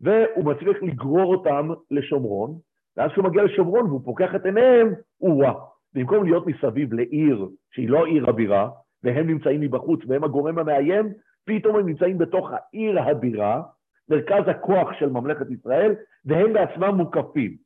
[0.00, 2.58] והוא מצליח לגרור אותם לשומרון,
[2.98, 5.52] ואז כשהוא מגיע לשומרון והוא פוקח את עיניהם, הוא-אה.
[5.94, 8.70] במקום להיות מסביב לעיר שהיא לא עיר הבירה,
[9.02, 11.12] והם נמצאים מבחוץ והם הגורם המאיים,
[11.44, 13.62] פתאום הם נמצאים בתוך העיר הבירה,
[14.08, 17.56] מרכז הכוח של ממלכת ישראל, והם בעצמם מוקפים,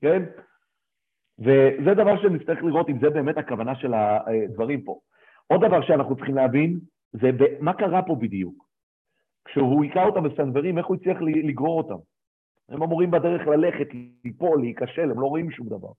[0.00, 0.22] כן?
[1.38, 4.98] וזה דבר שנצטרך לראות אם זה באמת הכוונה של הדברים פה.
[5.46, 6.78] עוד דבר שאנחנו צריכים להבין,
[7.12, 8.64] זה מה קרה פה בדיוק.
[9.44, 12.11] כשהוא היכה אותם בסנוורים, איך הוא הצליח לגרור אותם?
[12.68, 13.88] הם אמורים בדרך ללכת,
[14.24, 15.92] ליפול, להיכשל, הם לא רואים שום דבר.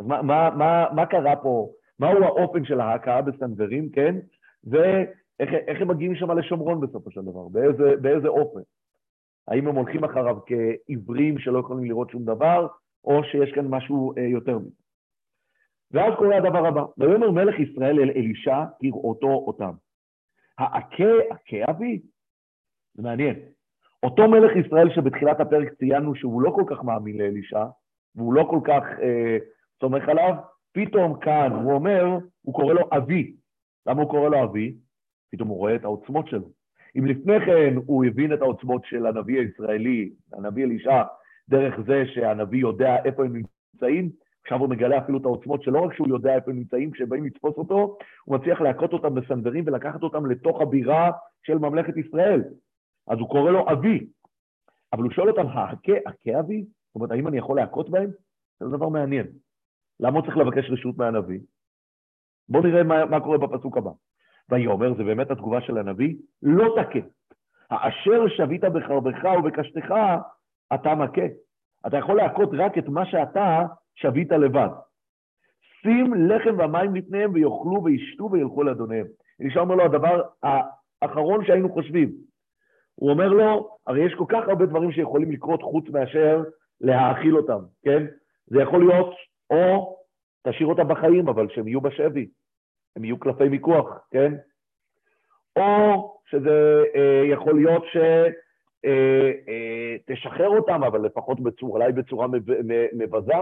[0.00, 1.70] אז מה, מה, מה, מה קרה פה?
[1.98, 4.16] מהו האופן של ההכאה בסנוורים, כן?
[4.64, 7.48] ואיך הם מגיעים שם לשומרון בסופו של דבר?
[7.48, 8.60] באיזה, באיזה אופן?
[9.48, 12.66] האם הם הולכים אחריו כעיוורים שלא יכולים לראות שום דבר,
[13.04, 14.70] או שיש כאן משהו אה, יותר מזה.
[15.90, 19.72] ואז קורה הדבר הבא, ויאמר מלך ישראל אל אלישע כראותו אותם.
[20.58, 22.00] העכה, עכה אבי?
[22.94, 23.34] זה מעניין.
[24.02, 27.64] אותו מלך ישראל שבתחילת הפרק ציינו שהוא לא כל כך מאמין לאלישע,
[28.14, 29.36] והוא לא כל כך אה,
[29.80, 30.34] סומך עליו,
[30.72, 33.34] פתאום כאן הוא אומר, הוא קורא לו אבי.
[33.86, 34.74] למה הוא קורא לו אבי?
[35.32, 36.48] פתאום הוא רואה את העוצמות שלו.
[36.96, 41.02] אם לפני כן הוא הבין את העוצמות של הנביא הישראלי, הנביא אלישע,
[41.48, 44.10] דרך זה שהנביא יודע איפה הם נמצאים,
[44.42, 47.24] עכשיו הוא מגלה אפילו את העוצמות שלא רק שהוא יודע איפה הם נמצאים, כשהם באים
[47.24, 51.10] לתפוס אותו, הוא מצליח להכות אותם בסנדרים ולקחת אותם לתוך הבירה
[51.42, 52.42] של ממלכת ישראל.
[53.08, 54.06] אז הוא קורא לו אבי.
[54.92, 56.62] אבל הוא שואל אותם, ההכה, הכה אבי?
[56.62, 58.10] זאת אומרת, האם אני יכול להכות בהם?
[58.60, 59.26] זה דבר מעניין.
[60.00, 61.40] למה הוא צריך לבקש רשות מהנביא?
[62.48, 63.90] בואו נראה מה, מה קורה בפסוק הבא.
[64.50, 66.98] ויאמר, זה באמת התגובה של הנביא, לא תכה.
[67.70, 69.94] האשר שבית בחרבך ובקשתך,
[70.74, 71.26] אתה מכה.
[71.86, 73.62] אתה יכול להכות רק את מה שאתה
[73.94, 74.68] שבית לבד.
[75.82, 79.06] שים לחם ומים לפניהם ויאכלו וישתו וילכו לאדוניהם.
[79.40, 80.22] אלישע אומר לו, הדבר
[81.02, 82.27] האחרון שהיינו חושבים.
[82.98, 86.42] הוא אומר לו, הרי יש כל כך הרבה דברים שיכולים לקרות חוץ מאשר
[86.80, 88.06] להאכיל אותם, כן?
[88.46, 89.14] זה יכול להיות,
[89.50, 89.96] או
[90.48, 92.28] תשאיר אותם בחיים, אבל שהם יהיו בשבי,
[92.96, 94.34] הם יהיו קלפי מיקוח, כן?
[95.56, 97.84] או שזה אה, יכול להיות
[100.04, 102.26] שתשחרר אה, אה, אותם, אבל לפחות בצורה, אולי בצורה
[102.92, 103.32] מבזה.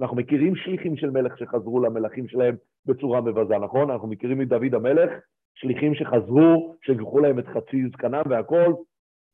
[0.00, 3.90] אנחנו מכירים שליחים של מלך שחזרו למלכים שלהם בצורה מבזה, נכון?
[3.90, 5.10] אנחנו מכירים מדוד המלך,
[5.54, 8.74] שליחים שחזרו, שגלחו להם את חצי זקנם והכול.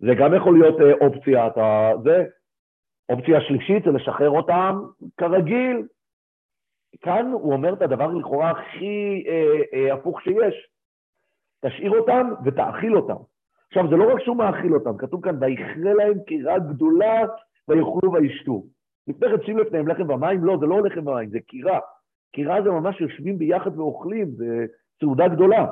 [0.00, 1.92] זה גם יכול להיות אה, אופציה, אתה...
[2.04, 2.24] זה.
[3.08, 4.80] אופציה שלישית זה לשחרר אותם
[5.16, 5.86] כרגיל.
[7.00, 10.68] כאן הוא אומר את הדבר לכאורה הכי אה, אה, הפוך שיש.
[11.64, 13.22] תשאיר אותם ותאכיל אותם.
[13.68, 17.20] עכשיו, זה לא רק שהוא מאכיל אותם, כתוב כאן, ויכרה להם קירה גדולה
[17.68, 18.62] ויאכלו וישתו.
[19.08, 20.44] לפני כן שים לפניהם לחם ומים?
[20.44, 21.78] לא, זה לא לחם ומים, זה קירה.
[22.32, 24.66] קירה זה ממש יושבים ביחד ואוכלים, זה
[25.00, 25.66] סעודה גדולה.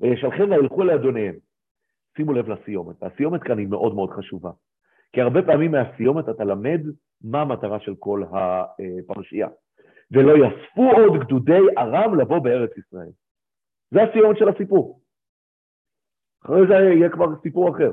[0.00, 1.45] וישלחם וילכו לאדוניהם.
[2.16, 4.50] שימו לב לסיומת, והסיומת כאן היא מאוד מאוד חשובה.
[5.12, 6.80] כי הרבה פעמים מהסיומת אתה למד
[7.24, 9.48] מה המטרה של כל הפרשייה.
[10.10, 13.10] ולא יספו עוד גדודי ארם לבוא בארץ ישראל.
[13.90, 15.00] זה הסיומת של הסיפור.
[16.44, 17.90] אחרי זה יהיה כבר סיפור אחר.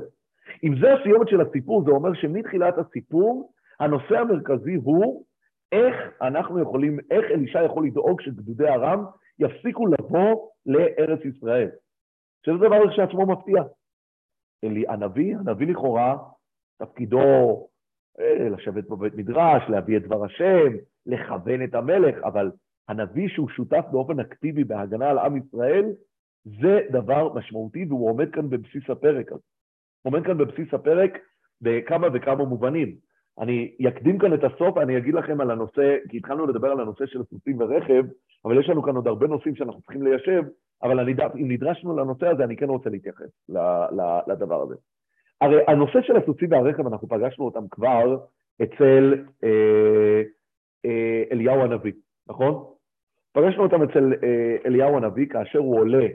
[0.64, 5.24] אם זה הסיומת של הסיפור, זה אומר שמתחילת הסיפור, הנושא המרכזי הוא
[5.72, 9.04] איך אנחנו יכולים, איך אלישע יכול לדאוג שגדודי ארם
[9.38, 11.68] יפסיקו לבוא לארץ ישראל.
[12.46, 13.62] שזה דבר שעצמו מפתיע.
[14.64, 16.16] אלי, הנביא, הנביא לכאורה,
[16.78, 17.18] תפקידו
[18.20, 20.72] אה, לשבת בבית מדרש, להביא את דבר השם,
[21.06, 22.50] לכוון את המלך, אבל
[22.88, 25.92] הנביא שהוא שותף באופן אקטיבי בהגנה על עם ישראל,
[26.44, 29.40] זה דבר משמעותי, והוא עומד כאן בבסיס הפרק הזה.
[30.02, 31.18] הוא עומד כאן בבסיס הפרק
[31.60, 32.96] בכמה וכמה מובנים.
[33.38, 37.06] אני אקדים כאן את הסוף, אני אגיד לכם על הנושא, כי התחלנו לדבר על הנושא
[37.06, 38.04] של סוסים ורכב,
[38.44, 40.42] אבל יש לנו כאן עוד הרבה נושאים שאנחנו צריכים ליישב,
[40.82, 43.30] אבל אני, אם נדרשנו לנושא הזה, אני כן רוצה להתייחס
[44.26, 44.74] לדבר הזה.
[45.40, 48.16] הרי הנושא של הסוסים והרכב, אנחנו פגשנו אותם כבר
[48.62, 50.22] אצל אה,
[50.84, 51.92] אה, אליהו הנביא,
[52.26, 52.74] נכון?
[53.32, 56.06] פגשנו אותם אצל אה, אליהו הנביא, כאשר הוא עולה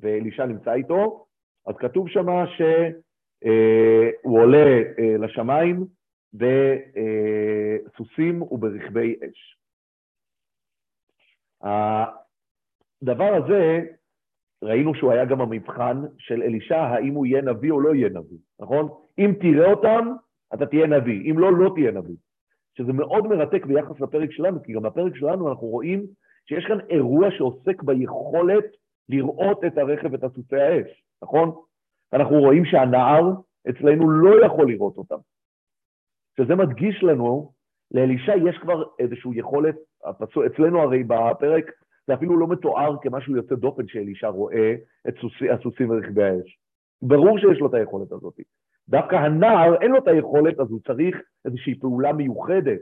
[0.00, 1.26] ואלישע נמצא איתו,
[1.66, 4.80] אז כתוב שם שהוא עולה
[5.18, 5.86] לשמיים
[7.94, 9.58] בסוסים וברכבי אש.
[13.04, 13.80] הדבר הזה,
[14.62, 18.38] ראינו שהוא היה גם המבחן של אלישע, האם הוא יהיה נביא או לא יהיה נביא,
[18.60, 18.88] נכון?
[19.18, 20.08] אם תראה אותם,
[20.54, 22.16] אתה תהיה נביא, אם לא, לא תהיה נביא.
[22.78, 26.06] שזה מאוד מרתק ביחס לפרק שלנו, כי גם בפרק שלנו אנחנו רואים
[26.48, 28.64] שיש כאן אירוע שעוסק ביכולת
[29.08, 31.52] לראות את הרכב ואת הסוסי האש, נכון?
[32.12, 33.32] אנחנו רואים שהנער
[33.70, 35.18] אצלנו לא יכול לראות אותם.
[36.40, 37.52] שזה מדגיש לנו,
[37.90, 39.76] לאלישע יש כבר איזושהי יכולת,
[40.46, 41.70] אצלנו הרי בפרק
[42.06, 44.74] זה אפילו לא מתואר כמשהו יוצא דופן שאלישע רואה
[45.08, 46.58] את סוסי, הסוסים ורכבי האש.
[47.02, 48.34] ברור שיש לו את היכולת הזאת.
[48.88, 52.80] דווקא הנער אין לו את היכולת, אז הוא צריך איזושהי פעולה מיוחדת.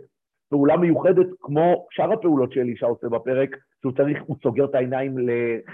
[0.50, 5.16] פעולה מיוחדת כמו שאר הפעולות שאלישע עושה בפרק, שהוא צריך, הוא סוגר את העיניים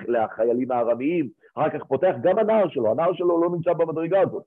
[0.09, 4.45] לחיילים הארמיים, אחר כך פותח גם הנער שלו, הנער שלו לא נמצא במדרגה הזאת.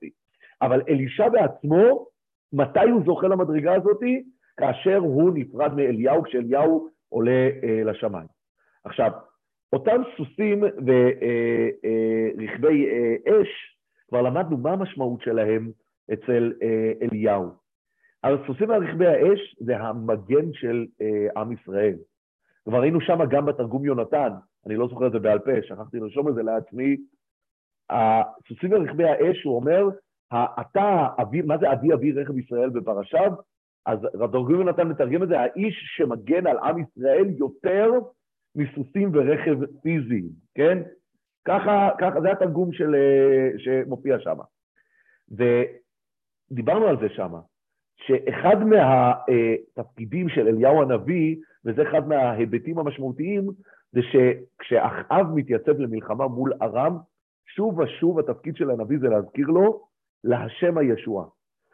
[0.62, 2.06] אבל אלישע בעצמו,
[2.52, 4.00] מתי הוא זוכה למדרגה הזאת?
[4.56, 8.41] כאשר הוא נפרד מאליהו, כשאליהו עולה אה, לשמיים.
[8.84, 9.10] עכשיו,
[9.72, 11.06] אותם סוסים ורכבי
[12.88, 13.48] אה, אה, אש,
[14.08, 15.70] כבר למדנו מה המשמעות שלהם
[16.12, 17.50] אצל אה, אליהו.
[18.24, 20.86] הסוסים ורכבי האש זה המגן של
[21.36, 21.94] עם ישראל.
[22.64, 24.32] כבר ראינו שם גם בתרגום יונתן,
[24.66, 26.96] אני לא זוכר את זה בעל פה, שכחתי לרשום את זה לעצמי.
[27.90, 29.88] הסוסים ורכבי האש, הוא אומר,
[30.60, 33.32] אתה, אבי, מה זה אבי אבי רכב ישראל בפרשיו?
[33.86, 33.98] אז
[34.32, 37.90] תרגום יונתן מתרגם את זה, האיש שמגן על עם ישראל יותר
[38.56, 40.78] מסוסים ורכב פיזיים, כן?
[41.44, 44.36] ככה, ככה, זה התרגום של, אה, שמופיע שם.
[45.30, 47.32] ודיברנו על זה שם,
[47.96, 53.50] שאחד מהתפקידים של אליהו הנביא, וזה אחד מההיבטים המשמעותיים,
[53.92, 56.98] זה שכשאחאב מתייצב למלחמה מול ארם,
[57.46, 59.86] שוב ושוב התפקיד של הנביא זה להזכיר לו,
[60.24, 61.26] להשם הישועה.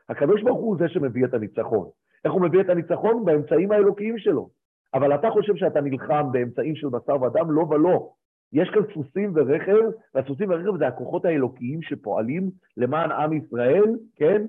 [0.08, 1.88] הקדוש ברוך הוא זה שמביא את הניצחון.
[2.24, 3.24] איך הוא מביא את הניצחון?
[3.24, 4.50] באמצעים האלוקיים שלו.
[4.94, 7.50] אבל אתה חושב שאתה נלחם באמצעים של בשר ודם?
[7.50, 8.10] לא ולא.
[8.52, 9.76] יש כאן סוסים ורכב,
[10.14, 14.42] והסוסים ורכב זה הכוחות האלוקיים שפועלים למען עם ישראל, כן?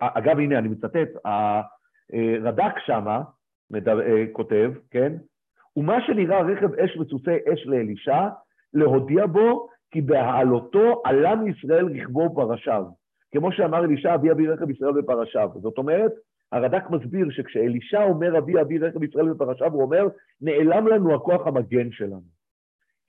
[0.00, 3.22] ואגב, הנה, אני מצטט, הרד"ק שמה
[4.32, 5.12] כותב, כן?
[5.76, 8.28] ומה שנראה רכב אש וצוצי אש לאלישע,
[8.74, 12.84] להודיע בו כי בהעלותו עלה מישראל רכבו ופרשיו.
[13.32, 15.50] כמו שאמר אלישע, אבי אבי רכב ישראל בפרשיו.
[15.54, 16.12] זאת אומרת,
[16.52, 20.08] הרד"ק מסביר שכשאלישע אומר אבי אבי רכב ישראל בפרשיו, הוא אומר,
[20.40, 22.36] נעלם לנו הכוח המגן שלנו.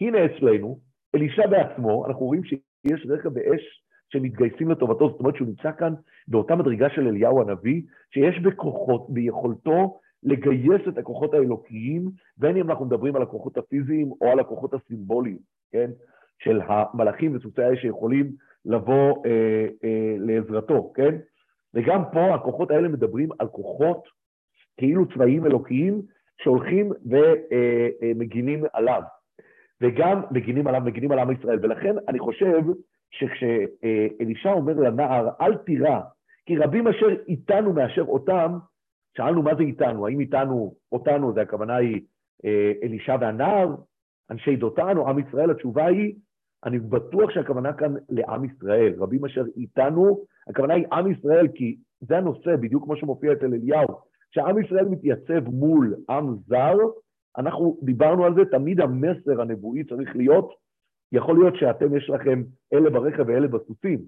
[0.01, 0.79] הנה אצלנו,
[1.15, 5.93] אלישע בעצמו, אנחנו רואים שיש רכב ואש שמתגייסים לטובתו, זאת אומרת שהוא נמצא כאן
[6.27, 7.81] באותה מדרגה של אליהו הנביא,
[8.13, 14.27] שיש בכוחות, ביכולתו לגייס את הכוחות האלוקיים, בין אם אנחנו מדברים על הכוחות הפיזיים או
[14.31, 15.37] על הכוחות הסימבוליים,
[15.71, 15.91] כן?
[16.39, 18.31] של המלאכים וסוסי האש שיכולים
[18.65, 21.15] לבוא אה, אה, לעזרתו, כן?
[21.73, 24.03] וגם פה הכוחות האלה מדברים על כוחות
[24.77, 26.01] כאילו צבאיים אלוקיים
[26.43, 29.01] שהולכים ומגינים אה, אה, עליו.
[29.81, 31.59] וגם מגינים עליו, מגינים על עם ישראל.
[31.61, 32.61] ולכן אני חושב
[33.11, 35.99] שכשאלישע אומר לנער, אל תירא,
[36.45, 38.57] כי רבים אשר איתנו מאשר אותם,
[39.17, 42.01] שאלנו מה זה איתנו, האם איתנו, אותנו, זה הכוונה היא
[42.45, 43.75] אה, אלישע והנער,
[44.31, 46.15] אנשי דותן או עם ישראל, התשובה היא,
[46.65, 52.17] אני בטוח שהכוונה כאן לעם ישראל, רבים אשר איתנו, הכוונה היא עם ישראל, כי זה
[52.17, 53.87] הנושא, בדיוק כמו שמופיע אצל אליהו,
[54.31, 56.77] כשעם ישראל מתייצב מול עם זר,
[57.37, 60.53] אנחנו דיברנו על זה, תמיד המסר הנבואי צריך להיות,
[61.11, 63.99] יכול להיות שאתם יש לכם אלה ברכב ואלה בסוסים.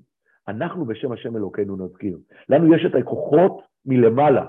[0.47, 2.17] אנחנו בשם השם אלוקינו נזכיר.
[2.49, 4.45] לנו יש את הכוחות מלמעלה.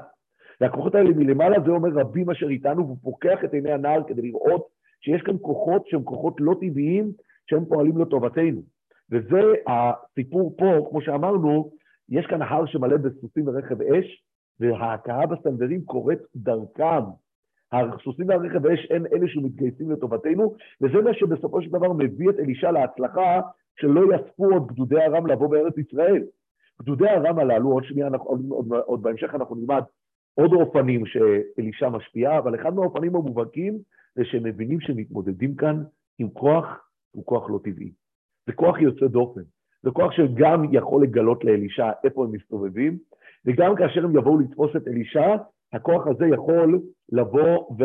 [0.60, 4.66] והכוחות האלה מלמעלה זה אומר רבים אשר איתנו, והוא פוקח את עיני הנער כדי לראות
[5.00, 7.12] שיש כאן כוחות שהם כוחות לא טבעיים,
[7.46, 8.62] שהם פועלים לטובתנו.
[9.10, 11.70] וזה הסיפור פה, כמו שאמרנו,
[12.10, 14.24] יש כאן הר שמלא בסוסים ורכב אש,
[14.60, 17.02] וההכרה בסנוורים קורית דרכם.
[17.72, 22.70] הסוסים והרכב האש הם אלה שמתגייסים לטובתנו, וזה מה שבסופו של דבר מביא את אלישע
[22.70, 23.40] להצלחה
[23.80, 26.22] שלא יאספו עוד גדודי ארם לבוא בארץ ישראל.
[26.82, 29.82] גדודי ארם הללו, עוד שנייה, עוד, עוד, עוד בהמשך אנחנו נלמד
[30.34, 33.78] עוד אופנים שאלישע משפיע, אבל אחד מהאופנים המובהקים
[34.14, 35.82] זה שהם מבינים שמתמודדים כאן
[36.18, 36.66] עם כוח,
[37.10, 37.92] הוא כוח לא טבעי.
[38.46, 39.40] זה כוח יוצא דופן.
[39.82, 42.98] זה כוח שגם יכול לגלות לאלישע איפה הם מסתובבים,
[43.46, 45.36] וגם כאשר הם יבואו לתפוס את אלישע,
[45.72, 46.80] הכוח הזה יכול
[47.12, 47.76] לבוא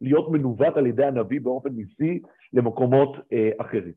[0.00, 3.92] ולהיות מנווט על ידי הנביא באופן ניסי למקומות אה, אחרים.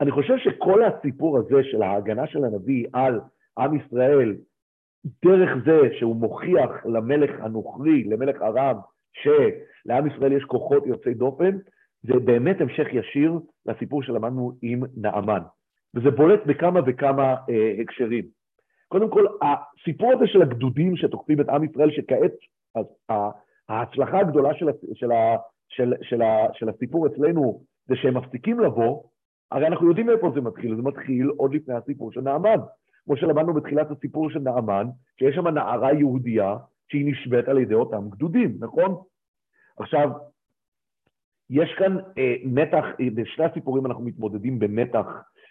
[0.00, 3.20] אני חושב שכל הסיפור הזה של ההגנה של הנביא על
[3.58, 4.36] עם ישראל,
[5.24, 8.76] דרך זה שהוא מוכיח למלך הנוכרי, למלך ארם,
[9.12, 11.58] שלעם ישראל יש כוחות יוצאי דופן,
[12.02, 13.32] זה באמת המשך ישיר
[13.66, 15.40] לסיפור שלמדנו עם נעמן.
[15.94, 18.24] וזה בולט בכמה וכמה אה, הקשרים.
[18.88, 22.32] קודם כל, הסיפור הזה של הגדודים שתוקפים את עם ישראל, שכעת
[23.68, 25.08] ההצלחה הגדולה של, של,
[25.68, 29.02] של, של, של הסיפור אצלנו זה שהם מפסיקים לבוא,
[29.50, 32.58] הרי אנחנו יודעים מאיפה זה מתחיל, זה מתחיל עוד לפני הסיפור של נעמן.
[33.04, 34.86] כמו שלמדנו בתחילת הסיפור של נעמן,
[35.18, 36.56] שיש שם נערה יהודייה
[36.88, 38.96] שהיא נשבית על ידי אותם גדודים, נכון?
[39.78, 40.10] עכשיו,
[41.50, 45.06] יש כאן אה, מתח, אה, בשני הסיפורים אנחנו מתמודדים במתח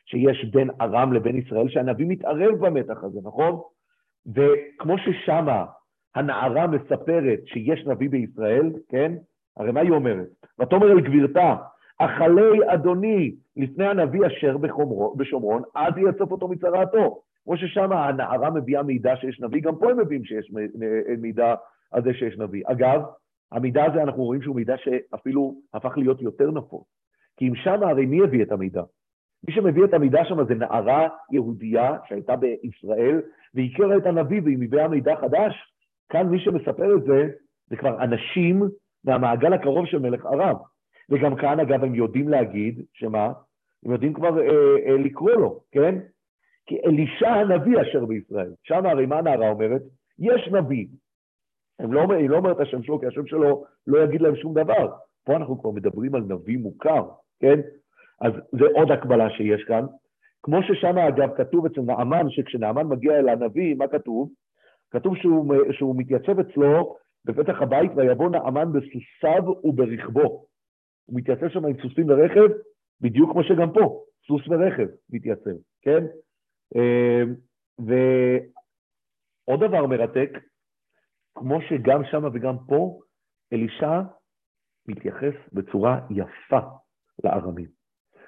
[0.05, 3.59] שיש בין ארם לבין ישראל, שהנביא מתערב במתח הזה, נכון?
[4.35, 5.65] וכמו ששמה
[6.15, 9.13] הנערה מספרת שיש נביא בישראל, כן?
[9.57, 10.27] הרי מה היא אומרת?
[10.59, 11.55] ותאמר אל גבירתה,
[11.97, 14.57] אכלי אדוני לפני הנביא אשר
[15.17, 17.21] בשומרון, אז יאסוף אותו מצרעתו.
[17.43, 20.51] כמו ששם הנערה מביאה מידע שיש נביא, גם פה הם מביאים שיש
[21.17, 21.55] מידע
[21.91, 22.63] על זה שיש נביא.
[22.65, 23.01] אגב,
[23.51, 26.88] המידע הזה אנחנו רואים שהוא מידע שאפילו הפך להיות יותר נפוץ.
[27.38, 28.81] כי אם שם הרי מי הביא את המידע?
[29.47, 33.21] מי שמביא את המידע שם זה נערה יהודייה שהייתה בישראל,
[33.53, 35.73] והכירה את הנביא והיא מביאה מידע חדש.
[36.09, 37.27] כאן מי שמספר את זה,
[37.67, 38.62] זה כבר אנשים
[39.03, 40.57] מהמעגל הקרוב של מלך ערב.
[41.09, 43.31] וגם כאן, אגב, הם יודעים להגיד, שמה?
[43.85, 44.45] הם יודעים כבר אה,
[44.88, 45.95] אה, לקרוא לו, כן?
[46.65, 48.51] כי אלישע הנביא אשר בישראל.
[48.63, 49.81] שם הרי מה הנערה אומרת?
[50.19, 50.88] יש נביא.
[51.80, 54.92] לא, היא לא אומרת את השם שלו, כי השם שלו לא יגיד להם שום דבר.
[55.23, 57.04] פה אנחנו כבר מדברים על נביא מוכר,
[57.40, 57.60] כן?
[58.21, 59.86] אז זה עוד הקבלה שיש כאן.
[60.44, 64.30] כמו ששם, אגב, כתוב אצל נעמן, שכשנעמן מגיע אל הנביא, מה כתוב?
[64.92, 70.46] כתוב שהוא, שהוא מתייצב אצלו בפתח הבית, ויבוא נעמן בסוסיו וברכבו.
[71.06, 72.50] הוא מתייצב שם עם סוסים ורכב,
[73.02, 76.06] בדיוק כמו שגם פה, סוס ורכב מתייצב, כן?
[76.75, 77.36] אמ,
[79.48, 80.30] ועוד דבר מרתק,
[81.40, 83.00] כמו שגם שם וגם פה,
[83.54, 84.02] אלישע
[84.87, 86.60] מתייחס בצורה יפה
[87.23, 87.67] לארמים.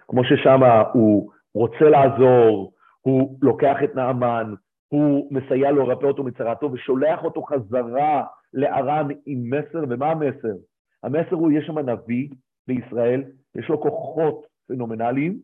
[0.07, 0.59] כמו ששם
[0.93, 4.53] הוא רוצה לעזור, הוא לוקח את נעמן,
[4.88, 10.55] הוא מסייע לו לרפא אותו מצרתו ושולח אותו חזרה לארם עם מסר, ומה המסר?
[11.03, 12.30] המסר הוא, יש שם נביא
[12.68, 13.24] בישראל,
[13.55, 15.39] יש לו כוחות פנומנליים,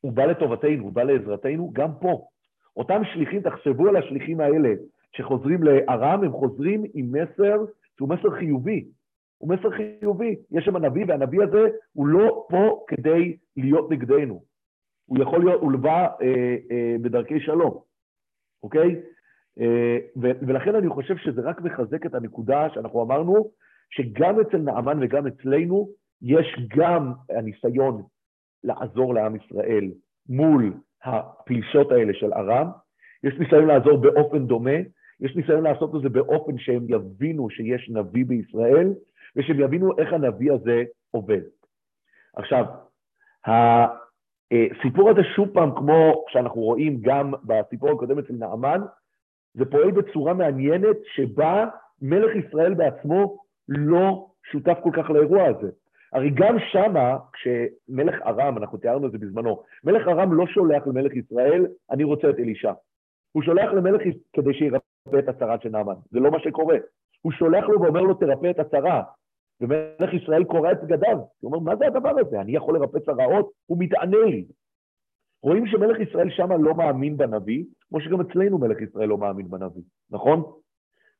[0.00, 2.26] הוא בא לטובתנו, הוא בא לעזרתנו, גם פה.
[2.76, 4.68] אותם שליחים, תחשבו על השליחים האלה
[5.16, 7.56] שחוזרים לארם, הם חוזרים עם מסר
[7.96, 8.84] שהוא מסר חיובי.
[9.38, 10.36] הוא מסר חיובי.
[10.50, 14.42] יש שם הנביא, והנביא הזה הוא לא פה כדי להיות נגדנו.
[15.06, 17.80] הוא יכול להיות, הוא בא אה, אה, בדרכי שלום,
[18.62, 19.00] אוקיי?
[19.60, 23.50] אה, ולכן אני חושב שזה רק מחזק את הנקודה שאנחנו אמרנו,
[23.90, 25.88] שגם אצל נעמן וגם אצלנו
[26.22, 28.02] יש גם הניסיון
[28.64, 29.90] לעזור לעם ישראל
[30.28, 32.70] מול הפלישות האלה של ארם,
[33.24, 34.76] יש ניסיון לעזור באופן דומה,
[35.22, 38.88] יש ניסיון לעשות את זה באופן שהם יבינו שיש נביא בישראל,
[39.36, 41.40] ושהם יבינו איך הנביא הזה עובד.
[42.36, 42.64] עכשיו,
[43.46, 48.80] הסיפור הזה שוב פעם, כמו שאנחנו רואים גם בסיפור הקודם אצל נעמן,
[49.54, 51.66] זה פועל בצורה מעניינת שבה
[52.02, 55.70] מלך ישראל בעצמו לא שותף כל כך לאירוע הזה.
[56.12, 61.12] הרי גם שמה, כשמלך ארם, אנחנו תיארנו את זה בזמנו, מלך ארם לא שולח למלך
[61.14, 62.72] ישראל, אני רוצה את אלישע.
[63.32, 64.02] הוא שולח למלך
[64.32, 64.81] כדי שירפא
[65.18, 65.94] את הצרת של נעמן.
[66.10, 66.76] זה לא מה שקורה.
[67.22, 69.02] הוא שולח לו ואומר לו, תרפא את הצרה.
[69.60, 71.16] ומלך ישראל קורע את בגדיו.
[71.16, 72.40] הוא אומר, מה זה הדבר הזה?
[72.40, 73.50] אני יכול לרפא צרעות?
[73.66, 74.44] הוא מתענה לי.
[75.42, 79.82] רואים שמלך ישראל שמה לא מאמין בנביא, כמו שגם אצלנו מלך ישראל לא מאמין בנביא,
[80.10, 80.42] נכון?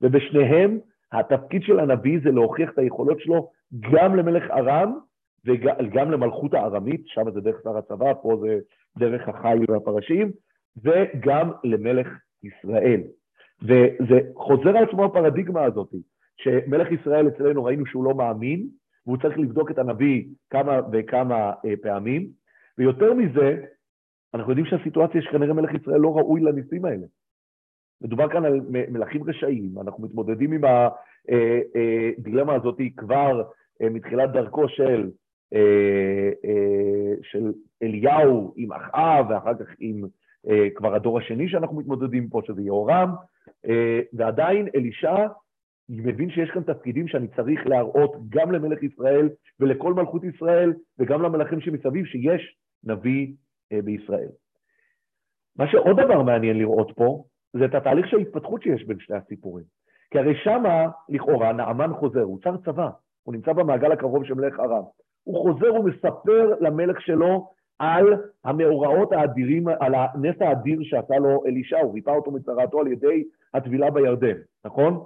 [0.00, 0.78] ובשניהם
[1.12, 3.50] התפקיד של הנביא זה להוכיח את היכולות שלו
[3.92, 4.98] גם למלך ארם
[5.44, 8.58] וגם למלכות הארמית, שם זה דרך שר הצבא, פה זה
[8.98, 10.32] דרך החיל והפרשים,
[10.82, 12.08] וגם למלך
[12.42, 13.00] ישראל.
[13.62, 15.94] וזה חוזר על עצמו הפרדיגמה הזאת,
[16.36, 18.68] שמלך ישראל אצלנו ראינו שהוא לא מאמין,
[19.06, 22.28] והוא צריך לבדוק את הנביא כמה וכמה אה, פעמים,
[22.78, 23.64] ויותר מזה,
[24.34, 27.06] אנחנו יודעים שהסיטואציה שכנראה מלך ישראל לא ראוי לניסים האלה.
[28.00, 33.42] מדובר כאן על מלכים רשעים, אנחנו מתמודדים עם הדילמה אה, אה, הזאת כבר
[33.80, 35.10] מתחילת דרכו של,
[37.22, 37.52] של
[37.82, 40.02] אליהו עם אחאב, ואחר כך עם
[40.74, 43.14] כבר הדור השני שאנחנו מתמודדים פה, שזה יהורם,
[44.12, 45.26] ועדיין אלישע
[45.88, 49.28] מבין שיש כאן תפקידים שאני צריך להראות גם למלך ישראל
[49.60, 53.32] ולכל מלכות ישראל וגם למלכים שמסביב שיש נביא
[53.84, 54.28] בישראל.
[55.56, 59.64] מה שעוד דבר מעניין לראות פה, זה את התהליך של ההתפתחות שיש בין שני הסיפורים.
[60.10, 62.90] כי הרי שמה, לכאורה, נעמן חוזר, הוא צר צבא,
[63.22, 64.82] הוא נמצא במעגל הקרוב של מלך ארם.
[65.24, 68.06] הוא חוזר ומספר למלך שלו על
[68.44, 73.24] המאורעות האדירים, על הנס האדיר שעשה לו אלישע, הוא ריפא אותו מצרתו על ידי
[73.54, 75.04] הטבילה בירדן, נכון?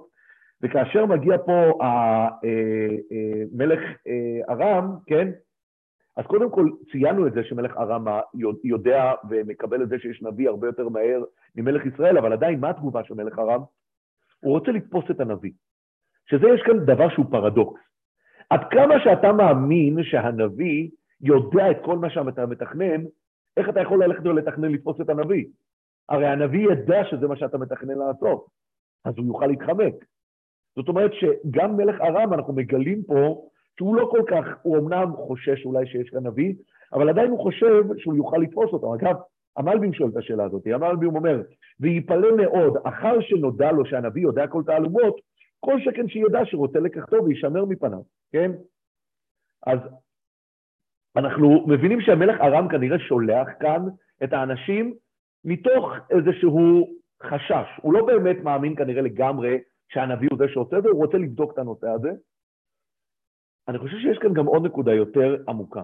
[0.62, 5.30] וכאשר מגיע פה המלך אה, אה, ארם, כן?
[6.16, 8.06] אז קודם כל ציינו את זה שמלך ארם
[8.64, 11.22] יודע ומקבל את זה שיש נביא הרבה יותר מהר
[11.56, 13.60] ממלך ישראל, אבל עדיין מה התגובה של מלך ארם?
[14.40, 15.52] הוא רוצה לתפוס את הנביא.
[16.26, 17.80] שזה יש כאן דבר שהוא פרדוקס.
[18.50, 20.90] עד כמה שאתה מאמין שהנביא
[21.20, 23.04] יודע את כל מה שאתה מתכנן,
[23.56, 25.44] איך אתה יכול ללכת ולתכנן לתפוס את הנביא?
[26.08, 28.46] הרי הנביא ידע שזה מה שאתה מתכנן לעשות,
[29.04, 29.94] אז הוא יוכל להתחמק.
[30.76, 33.48] זאת אומרת שגם מלך ארם, אנחנו מגלים פה
[33.78, 36.54] שהוא לא כל כך, הוא אמנם חושש אולי שיש כאן נביא,
[36.92, 38.94] אבל עדיין הוא חושב שהוא יוכל לתפוס אותו.
[38.94, 39.16] אגב,
[39.56, 41.42] המלבים שואל את השאלה הזאת, המלבים אומר,
[41.80, 45.20] ויפלא מאוד, אחר שנודע לו שהנביא יודע כל תעלומות,
[45.60, 48.00] כל שכן שידע שרוצה לקחתו וישמר מפניו,
[48.32, 48.52] כן?
[49.66, 49.78] אז
[51.16, 53.82] אנחנו מבינים שהמלך ארם כנראה שולח כאן
[54.24, 54.94] את האנשים
[55.46, 56.88] מתוך איזשהו
[57.22, 57.68] חשש.
[57.82, 61.52] הוא לא באמת מאמין כנראה לגמרי שהנביא הוא זה שעושה את זה, הוא רוצה לבדוק
[61.52, 62.10] את הנושא הזה.
[63.68, 65.82] אני חושב שיש כאן גם עוד נקודה יותר עמוקה.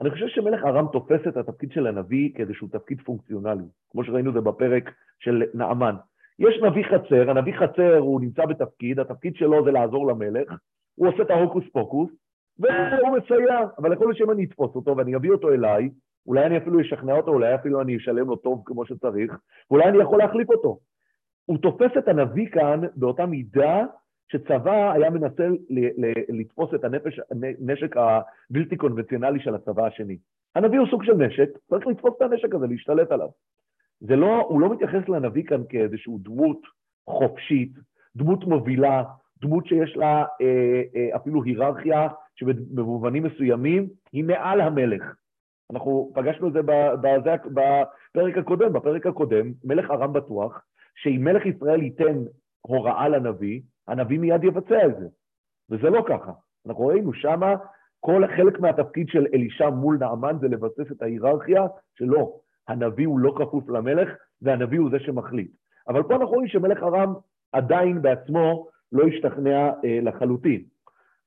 [0.00, 4.40] אני חושב שמלך ארם תופס את התפקיד של הנביא כאיזשהו תפקיד פונקציונלי, כמו שראינו זה
[4.40, 5.94] בפרק של נעמן.
[6.38, 10.52] יש נביא חצר, הנביא חצר הוא נמצא בתפקיד, התפקיד שלו זה לעזור למלך,
[10.94, 12.10] הוא עושה את ההוקוס פוקוס,
[12.58, 15.90] והוא מסייע, אבל יכול להיות שאם אני אתפוס אותו ואני אביא אותו אליי,
[16.26, 19.38] אולי אני אפילו אשכנע אותו, אולי אפילו אני אשלם לו טוב כמו שצריך,
[19.70, 20.78] ואולי אני יכול להחליף אותו.
[21.46, 23.84] הוא תופס את הנביא כאן באותה מידה
[24.28, 25.46] שצבא היה מנסה
[26.28, 27.20] לתפוס את הנפש,
[27.60, 30.18] הנשק הבלתי קונבנציונלי של הצבא השני.
[30.54, 33.28] הנביא הוא סוג של נשק, צריך לתפוס את הנשק הזה, להשתלט עליו.
[34.00, 36.60] זה לא, הוא לא מתייחס לנביא כאן כאיזושהי דמות
[37.10, 37.72] חופשית,
[38.16, 39.04] דמות מובילה,
[39.40, 45.14] דמות שיש לה אה, אה, אפילו היררכיה שבמובנים מסוימים היא מעל המלך.
[45.72, 46.60] אנחנו פגשנו את זה
[47.00, 48.72] בזה, בפרק הקודם.
[48.72, 50.62] בפרק הקודם, מלך ארם בטוח
[50.94, 52.18] שאם מלך ישראל ייתן
[52.60, 55.06] הוראה לנביא, הנביא מיד יבצע את זה.
[55.70, 56.32] וזה לא ככה.
[56.66, 57.54] אנחנו ראינו שמה
[58.00, 62.32] כל חלק מהתפקיד של אלישע מול נעמן זה לבסס את ההיררכיה שלא,
[62.68, 64.08] הנביא הוא לא כפוף למלך
[64.42, 65.50] והנביא הוא זה שמחליט.
[65.88, 67.14] אבל פה אנחנו רואים שמלך ארם
[67.52, 70.62] עדיין בעצמו לא השתכנע אה, לחלוטין.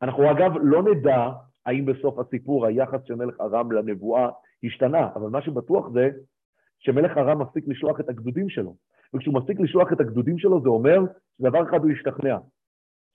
[0.01, 1.29] אנחנו אגב לא נדע
[1.65, 4.29] האם בסוף הסיפור היחס של מלך ארם לנבואה
[4.63, 6.09] השתנה, אבל מה שבטוח זה
[6.79, 8.75] שמלך ארם מפסיק לשלוח את הגדודים שלו.
[9.13, 10.99] וכשהוא מפסיק לשלוח את הגדודים שלו, זה אומר
[11.37, 12.37] שדבר אחד הוא השתכנע,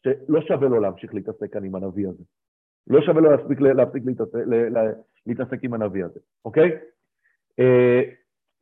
[0.05, 2.23] שלא שווה לו להמשיך להתעסק כאן עם הנביא הזה.
[2.87, 4.39] לא שווה לו להפסיק, להפסיק להתעסק,
[5.27, 6.71] להתעסק עם הנביא הזה, אוקיי?
[7.59, 8.03] אה,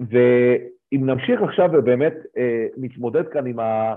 [0.00, 3.94] ואם נמשיך עכשיו ובאמת אה, נתמודד כאן עם, אה,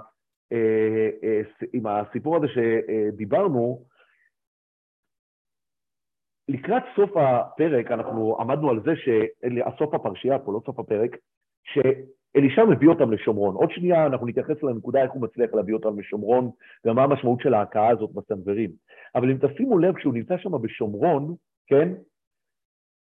[1.74, 3.86] עם הסיפור הזה שדיברנו,
[6.50, 8.92] לקראת סוף הפרק אנחנו עמדנו על זה,
[9.78, 11.18] סוף הפרשייה פה, לא סוף הפרק,
[11.64, 13.56] שאלישע מביא אותם לשומרון.
[13.56, 16.50] עוד שנייה אנחנו נתייחס לנקודה איך הוא מצליח להביא אותם לשומרון,
[16.86, 18.72] ומה המשמעות של ההכאה הזאת בסנוורים.
[19.16, 21.36] אבל אם תשימו לב, כשהוא נמצא שם בשומרון,
[21.68, 21.94] כן,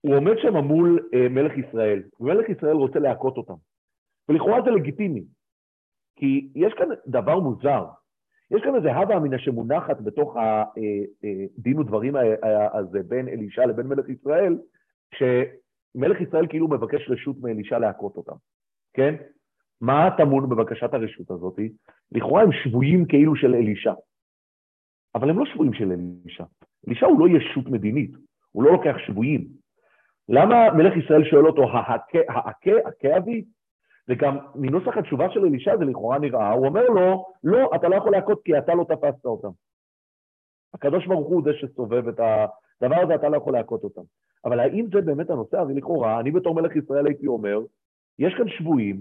[0.01, 3.55] הוא עומד שם מול אה, מלך ישראל, ומלך ישראל רוצה להכות אותם.
[4.29, 5.25] ולכאורה זה לגיטימי,
[6.17, 7.85] כי יש כאן דבר מוזר.
[8.51, 12.15] יש כאן איזה הווה אמינא שמונחת בתוך הדין אה, אה, ודברים
[12.73, 14.59] הזה בין אלישע לבין מלך ישראל,
[15.15, 18.37] שמלך ישראל כאילו מבקש רשות מאלישע להכות אותם,
[18.93, 19.15] כן?
[19.81, 21.59] מה טמון בבקשת הרשות הזאת?
[22.13, 23.93] לכאורה הם שבויים כאילו של אלישע,
[25.15, 26.45] אבל הם לא שבויים של אלישע.
[26.89, 28.11] אלישע הוא לא ישות מדינית,
[28.53, 29.49] הוא לא לוקח שבויים.
[30.29, 31.67] למה מלך ישראל שואל אותו,
[32.85, 33.45] עקה אבי?
[34.11, 38.13] וגם מנוסח התשובה של אלישע זה לכאורה נראה, הוא אומר לו, לא, אתה לא יכול
[38.13, 39.49] להכות כי אתה לא תפסת אותם.
[40.75, 44.03] הקדוש ברוך הוא זה שסובב את הדבר הזה, אתה לא יכול להכות אותם.
[44.45, 45.59] אבל האם זה באמת הנושא?
[45.59, 47.61] הרי לכאורה, אני בתור מלך ישראל הייתי אומר,
[48.19, 49.01] יש כאן שבויים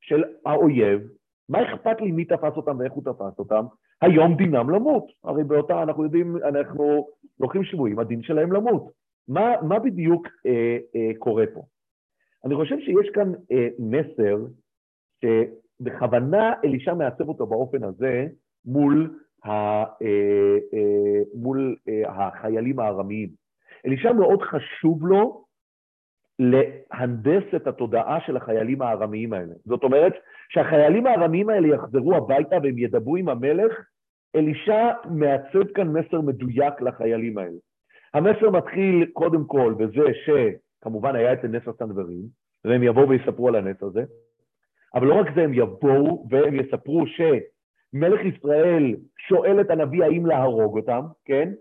[0.00, 1.00] של האויב,
[1.48, 3.64] מה אכפת לי מי תפס אותם ואיך הוא תפס אותם?
[4.00, 5.06] היום דינם למות.
[5.24, 7.08] הרי באותה, אנחנו יודעים, אנחנו
[7.40, 8.90] לוקחים שבויים, הדין שלהם למות.
[9.28, 11.62] מה, מה בדיוק אה, אה, קורה פה?
[12.44, 14.36] אני חושב שיש כאן אה, מסר
[15.24, 18.26] שבכוונה אלישע מעצב אותו באופן הזה
[18.64, 19.84] מול, ה, אה,
[20.74, 23.28] אה, מול אה, החיילים הארמיים.
[23.86, 25.44] אלישע מאוד חשוב לו
[26.38, 29.54] להנדס את התודעה של החיילים הארמיים האלה.
[29.64, 30.12] זאת אומרת,
[30.48, 33.72] שהחיילים הארמיים האלה יחזרו הביתה והם ידברו עם המלך,
[34.36, 37.58] אלישע מעצב כאן מסר מדויק לחיילים האלה.
[38.14, 40.14] המסר מתחיל קודם כל בזה
[40.80, 42.22] שכמובן היה את נס הסנוורים,
[42.64, 44.04] והם יבואו ויספרו על הנס הזה,
[44.94, 48.96] אבל לא רק זה, הם יבואו והם יספרו שמלך ישראל
[49.28, 51.52] שואל את הנביא האם להרוג אותם, כן?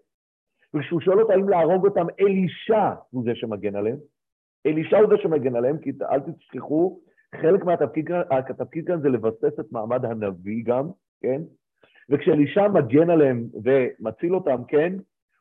[0.73, 3.97] וכשהוא שואל אותה האם להרוג אותם, אלישע הוא זה שמגן עליהם.
[4.65, 6.99] אלישע הוא זה שמגן עליהם, כי אל תשכחו,
[7.35, 10.89] חלק מהתפקיד כאן זה לבסס את מעמד הנביא גם,
[11.21, 11.41] כן?
[12.09, 14.93] וכשאלישע מגן עליהם ומציל אותם, כן?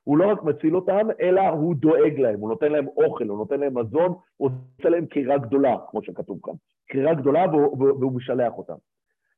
[0.08, 3.60] הוא לא רק מציל אותם, אלא הוא דואג להם, הוא נותן להם אוכל, הוא נותן
[3.60, 6.52] להם מזון, הוא עושה להם קרירה גדולה, כמו שכתוב כאן.
[6.88, 8.74] קרירה גדולה והוא, והוא משלח אותם.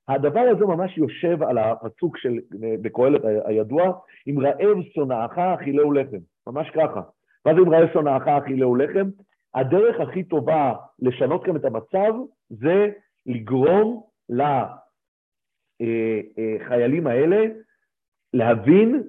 [0.08, 2.38] הדבר הזה ממש יושב על הפסוק של,
[2.82, 3.92] בקהלת הידוע,
[4.26, 7.00] אם רעב שונאך אכילהו לחם, ממש ככה.
[7.46, 9.08] מה זה אם רעב שונאך אכילהו לחם?
[9.54, 12.14] הדרך הכי טובה לשנות כאן את המצב
[12.50, 12.88] זה
[13.26, 14.02] לגרום
[15.80, 17.46] לחיילים אה, אה, האלה
[18.34, 19.02] להבין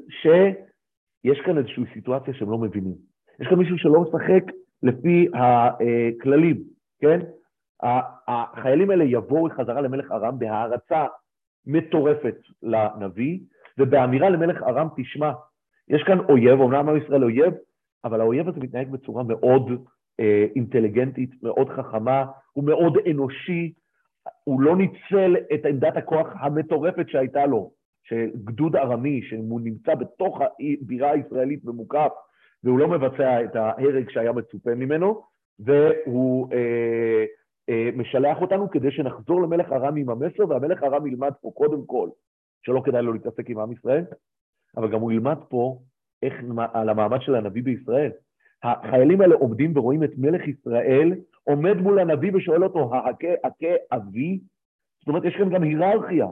[1.21, 2.95] שיש כאן איזושהי סיטואציה שהם לא מבינים.
[3.39, 4.43] יש כאן מישהו שלא משחק
[4.83, 6.63] לפי הכללים,
[7.01, 7.19] כן?
[8.27, 11.05] החיילים האלה יבואו חזרה למלך ארם בהערצה
[11.65, 13.39] מטורפת לנביא,
[13.77, 15.31] ובאמירה למלך ארם, תשמע,
[15.87, 17.53] יש כאן אויב, אמנם עם ישראל אויב,
[18.05, 19.71] אבל האויב הזה מתנהג בצורה מאוד
[20.19, 23.73] אה, אינטליגנטית, מאוד חכמה, הוא מאוד אנושי,
[24.43, 27.71] הוא לא ניצל את עמדת הכוח המטורפת שהייתה לו,
[28.03, 30.41] שגדוד ארמי, שהוא נמצא בתוך
[30.81, 32.11] הבירה הישראלית ומוקף,
[32.63, 35.21] והוא לא מבצע את ההרג שהיה מצופה ממנו,
[35.59, 37.25] והוא אה,
[37.69, 42.09] אה, משלח אותנו כדי שנחזור למלך ארם עם המסר, והמלך ארם ילמד פה קודם כל,
[42.65, 44.03] שלא כדאי לו להתעסק עם עם ישראל,
[44.77, 45.79] אבל גם הוא ילמד פה
[46.23, 46.33] איך,
[46.73, 48.11] על המעמד של הנביא בישראל.
[48.63, 54.39] החיילים האלה עומדים ורואים את מלך ישראל עומד מול הנביא ושואל אותו, ההכה הכה אבי?
[54.99, 56.27] זאת אומרת, יש כאן גם היררכיה.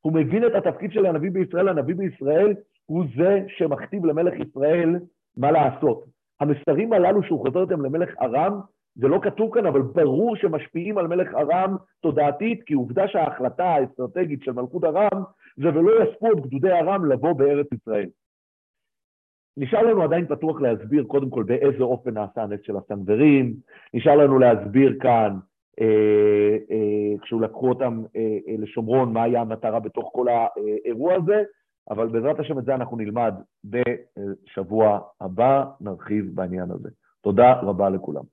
[0.00, 2.54] הוא מבין את התפקיד של הנביא בישראל, הנביא בישראל
[2.86, 4.98] הוא זה שמכתיב למלך ישראל
[5.36, 6.04] מה לעשות.
[6.40, 8.60] המסרים הללו שהוא חוזר אותם למלך ארם,
[8.94, 14.42] זה לא כתוב כאן, אבל ברור שמשפיעים על מלך ארם תודעתית, כי עובדה שההחלטה האסטרטגית
[14.42, 15.22] של מלכות ארם
[15.56, 18.08] זה ולא יספו את גדודי ארם לבוא בארץ ישראל.
[19.56, 23.54] נשאר לנו עדיין פתוח להסביר קודם כל באיזה אופן נעשה הנס של הסנוורים,
[23.94, 25.36] נשאר לנו להסביר כאן,
[25.80, 31.42] אה, אה, כשהוא לקחו אותם אה, לשומרון, מה היה המטרה בתוך כל האירוע הזה,
[31.90, 36.88] אבל בעזרת השם את זה אנחנו נלמד בשבוע הבא, נרחיב בעניין הזה.
[37.20, 38.22] תודה רבה לכולם.